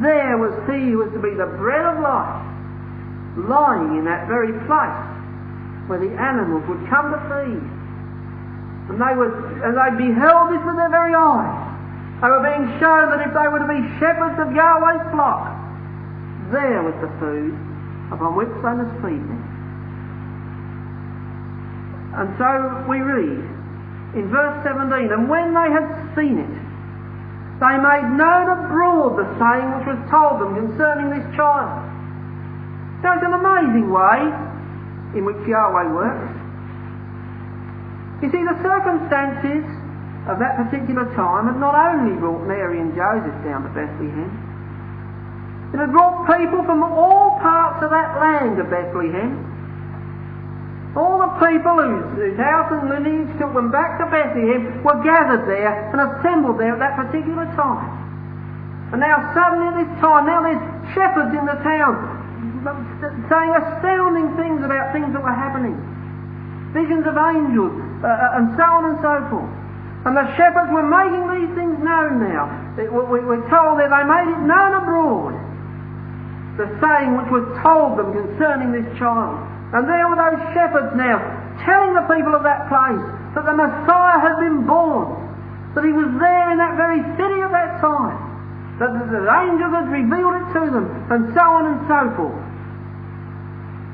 [0.00, 2.40] There was he who was to be the bread of life,
[3.36, 5.06] lying in that very place
[5.88, 7.64] where the animals would come to feed.
[8.90, 9.30] And they were,
[9.60, 11.70] and they beheld this with their very eyes.
[12.22, 15.52] They were being shown that if they were to be shepherds of Yahweh's flock,
[16.52, 17.54] there was the food
[18.12, 19.42] upon which they must feed them.
[22.14, 23.44] And so we read
[24.14, 25.86] in verse 17, and when they had
[26.16, 26.59] seen it,
[27.60, 31.84] they made known abroad the saying which was told them concerning this child.
[33.04, 34.32] It's an amazing way
[35.12, 36.32] in which Yahweh works.
[38.24, 39.64] You see, the circumstances
[40.28, 44.28] of that particular time had not only brought Mary and Joseph down to Bethlehem,
[45.72, 49.49] it had brought people from all parts of that land of Bethlehem.
[50.98, 55.46] All the people whose, whose house and lineage took them back to Bethlehem were gathered
[55.46, 57.90] there and assembled there at that particular time.
[58.90, 60.64] And now suddenly this time, now there's
[60.94, 62.18] shepherds in the town
[63.30, 65.78] saying astounding things about things that were happening
[66.72, 69.52] visions of angels, uh, uh, and so on and so forth.
[70.06, 72.48] And the shepherds were making these things known now.
[72.78, 75.34] we're told that they made it known abroad.
[76.56, 79.49] The saying which was told them concerning this child.
[79.70, 81.22] And there were those shepherds now
[81.62, 83.06] telling the people of that place
[83.38, 85.14] that the Messiah had been born.
[85.78, 88.18] That he was there in that very city at that time.
[88.82, 92.42] That the, angels had revealed it to them, and so on and so forth.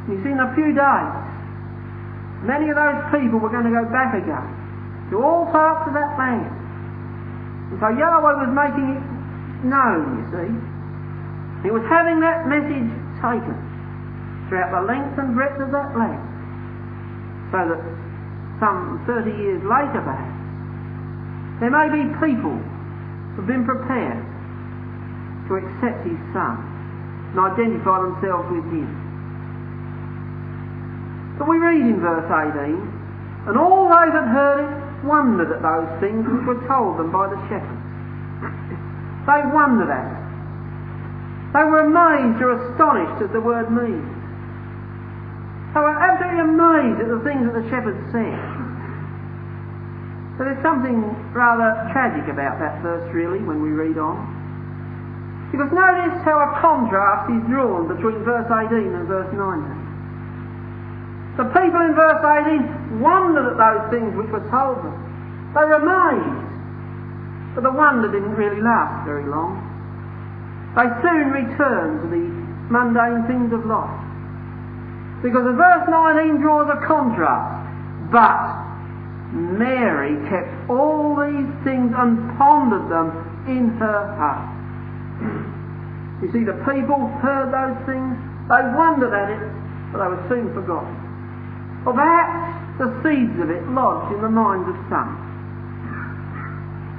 [0.08, 1.12] You see, in a few days,
[2.48, 4.48] many of those people were going to go back again
[5.12, 6.48] to all parts of that land.
[7.74, 9.04] And so Yahweh was making it
[9.68, 10.50] known, you see.
[11.66, 12.88] He was having that message
[13.20, 13.75] taken
[14.48, 16.22] throughout the length and breadth of that land.
[17.50, 17.82] So that
[18.58, 20.36] some 30 years later, perhaps,
[21.60, 22.56] there may be people
[23.36, 24.24] who've been prepared
[25.48, 26.56] to accept his son
[27.32, 28.88] and identify themselves with him.
[31.38, 34.72] But we read in verse 18, and all those that heard it
[35.04, 37.84] wondered at those things which were told them by the shepherds.
[39.28, 40.22] They wondered at it.
[41.52, 44.15] They were amazed or astonished as the word means.
[45.76, 48.40] They were absolutely amazed at the things that the shepherds said.
[50.40, 51.04] So there's something
[51.36, 54.24] rather tragic about that verse, really, when we read on.
[55.52, 61.36] Because notice how a contrast is drawn between verse 18 and verse 19.
[61.36, 64.96] The people in verse 18 wondered at those things which were told them.
[65.52, 67.52] They were amazed.
[67.52, 69.60] But the wonder didn't really last very long.
[70.72, 72.24] They soon returned to the
[72.72, 74.05] mundane things of life.
[75.22, 78.12] Because the verse 19 draws a contrast.
[78.12, 78.66] But
[79.32, 83.10] Mary kept all these things and pondered them
[83.48, 84.56] in her heart.
[86.22, 88.16] You see, the people heard those things,
[88.48, 89.42] they wondered at it,
[89.92, 90.94] but they were soon forgotten.
[91.84, 95.26] Or perhaps the seeds of it lodged in the minds of some.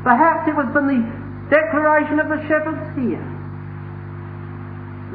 [0.03, 1.01] Perhaps it was from the
[1.49, 3.23] declaration of the shepherds here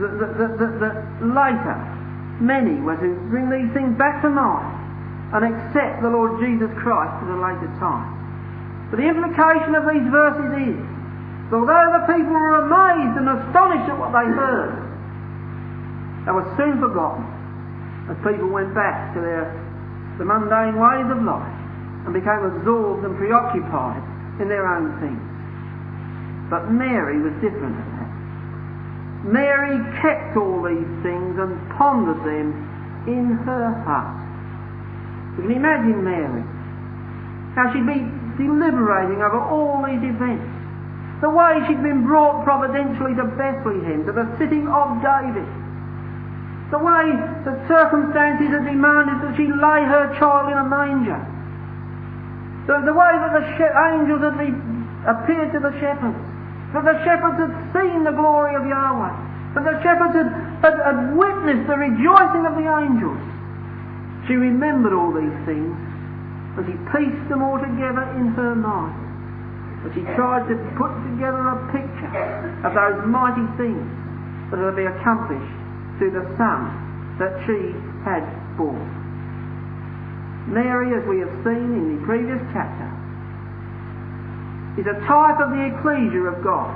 [0.00, 1.91] that, that, that, that later
[2.42, 4.66] many were to bring these things back to mind
[5.32, 8.10] and accept the Lord Jesus Christ at a later time.
[8.90, 10.82] But the implication of these verses is,
[11.48, 14.76] that although the people were amazed and astonished at what they heard,
[16.26, 17.24] they were soon forgotten
[18.10, 19.48] as people went back to their
[20.18, 21.56] the mundane ways of life
[22.04, 24.02] and became absorbed and preoccupied
[24.40, 25.24] in their own things.
[26.52, 27.74] But Mary was different
[29.24, 32.50] Mary kept all these things and pondered them
[33.06, 34.18] in her heart.
[35.36, 36.42] You can imagine Mary,
[37.54, 38.02] how she'd be
[38.36, 40.48] deliberating over all these events.
[41.22, 45.46] The way she'd been brought providentially to Bethlehem, to the city of David.
[46.74, 47.14] The way
[47.46, 51.20] the circumstances had demanded that she lay her child in a manger.
[52.66, 54.34] The, the way that the angels had
[55.06, 56.18] appeared to the shepherds.
[56.72, 59.12] That the shepherds had seen the glory of Yahweh.
[59.54, 60.30] That the shepherds had,
[60.64, 63.20] had, had witnessed the rejoicing of the angels.
[64.26, 65.76] She remembered all these things
[66.56, 68.96] and she pieced them all together in her mind.
[69.84, 72.12] And she tried to put together a picture
[72.64, 73.88] of those mighty things
[74.52, 75.56] that to be accomplished
[75.96, 76.68] through the Son
[77.18, 77.72] that she
[78.04, 78.22] had
[78.56, 78.84] born.
[80.52, 82.88] Mary, as we have seen in the previous chapter,
[84.78, 86.72] is a type of the ecclesia of God.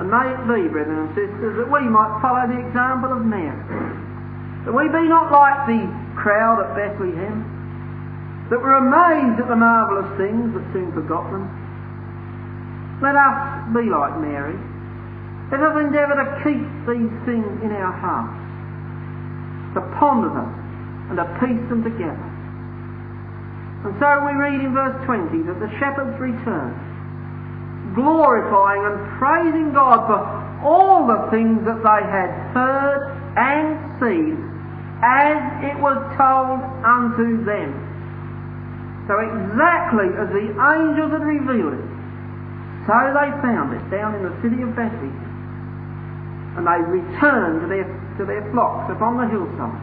[0.00, 3.52] And may it be, brethren and sisters, that we might follow the example of Mary.
[4.64, 5.84] That we be not like the
[6.16, 7.44] crowd at Bethlehem,
[8.48, 11.44] that were amazed at the marvellous things but soon forgot them.
[13.04, 13.36] Let us
[13.76, 14.56] be like Mary.
[15.52, 18.40] Let us endeavour to keep these things in our hearts,
[19.76, 20.48] to ponder them
[21.12, 22.29] and to piece them together.
[23.80, 26.76] And so we read in verse 20 that the shepherds returned,
[27.96, 30.20] glorifying and praising God for
[30.60, 34.36] all the things that they had heard and seen
[35.00, 37.72] as it was told unto them.
[39.08, 41.88] So exactly as the angels had revealed it,
[42.84, 45.24] so they found it down in the city of Bethlehem.
[46.60, 47.88] And they returned to their,
[48.20, 49.80] to their flocks upon the hillside,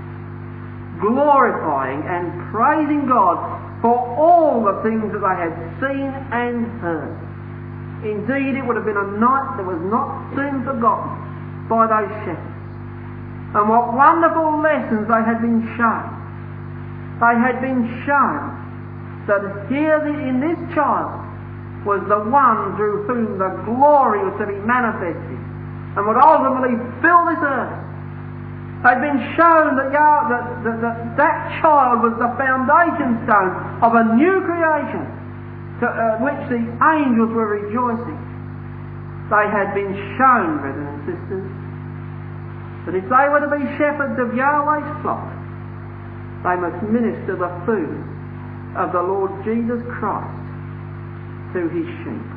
[1.02, 7.16] glorifying and praising God for all the things that they had seen and heard.
[8.04, 11.14] Indeed, it would have been a night that was not soon forgotten
[11.70, 12.58] by those shepherds.
[13.58, 16.06] And what wonderful lessons they had been shown.
[17.18, 21.24] They had been shown that here in this child
[21.86, 25.40] was the one through whom the glory was to be manifested
[25.98, 27.87] and would ultimately fill this earth
[28.86, 34.04] had been shown that, that, that, that, that child was the foundation stone of a
[34.14, 35.06] new creation
[35.82, 38.22] to uh, which the angels were rejoicing.
[39.34, 41.48] They had been shown, brothers and sisters,
[42.86, 45.26] that if they were to be shepherds of Yahweh's flock,
[46.46, 47.98] they must minister the food
[48.78, 50.46] of the Lord Jesus Christ
[51.58, 52.37] to his sheep.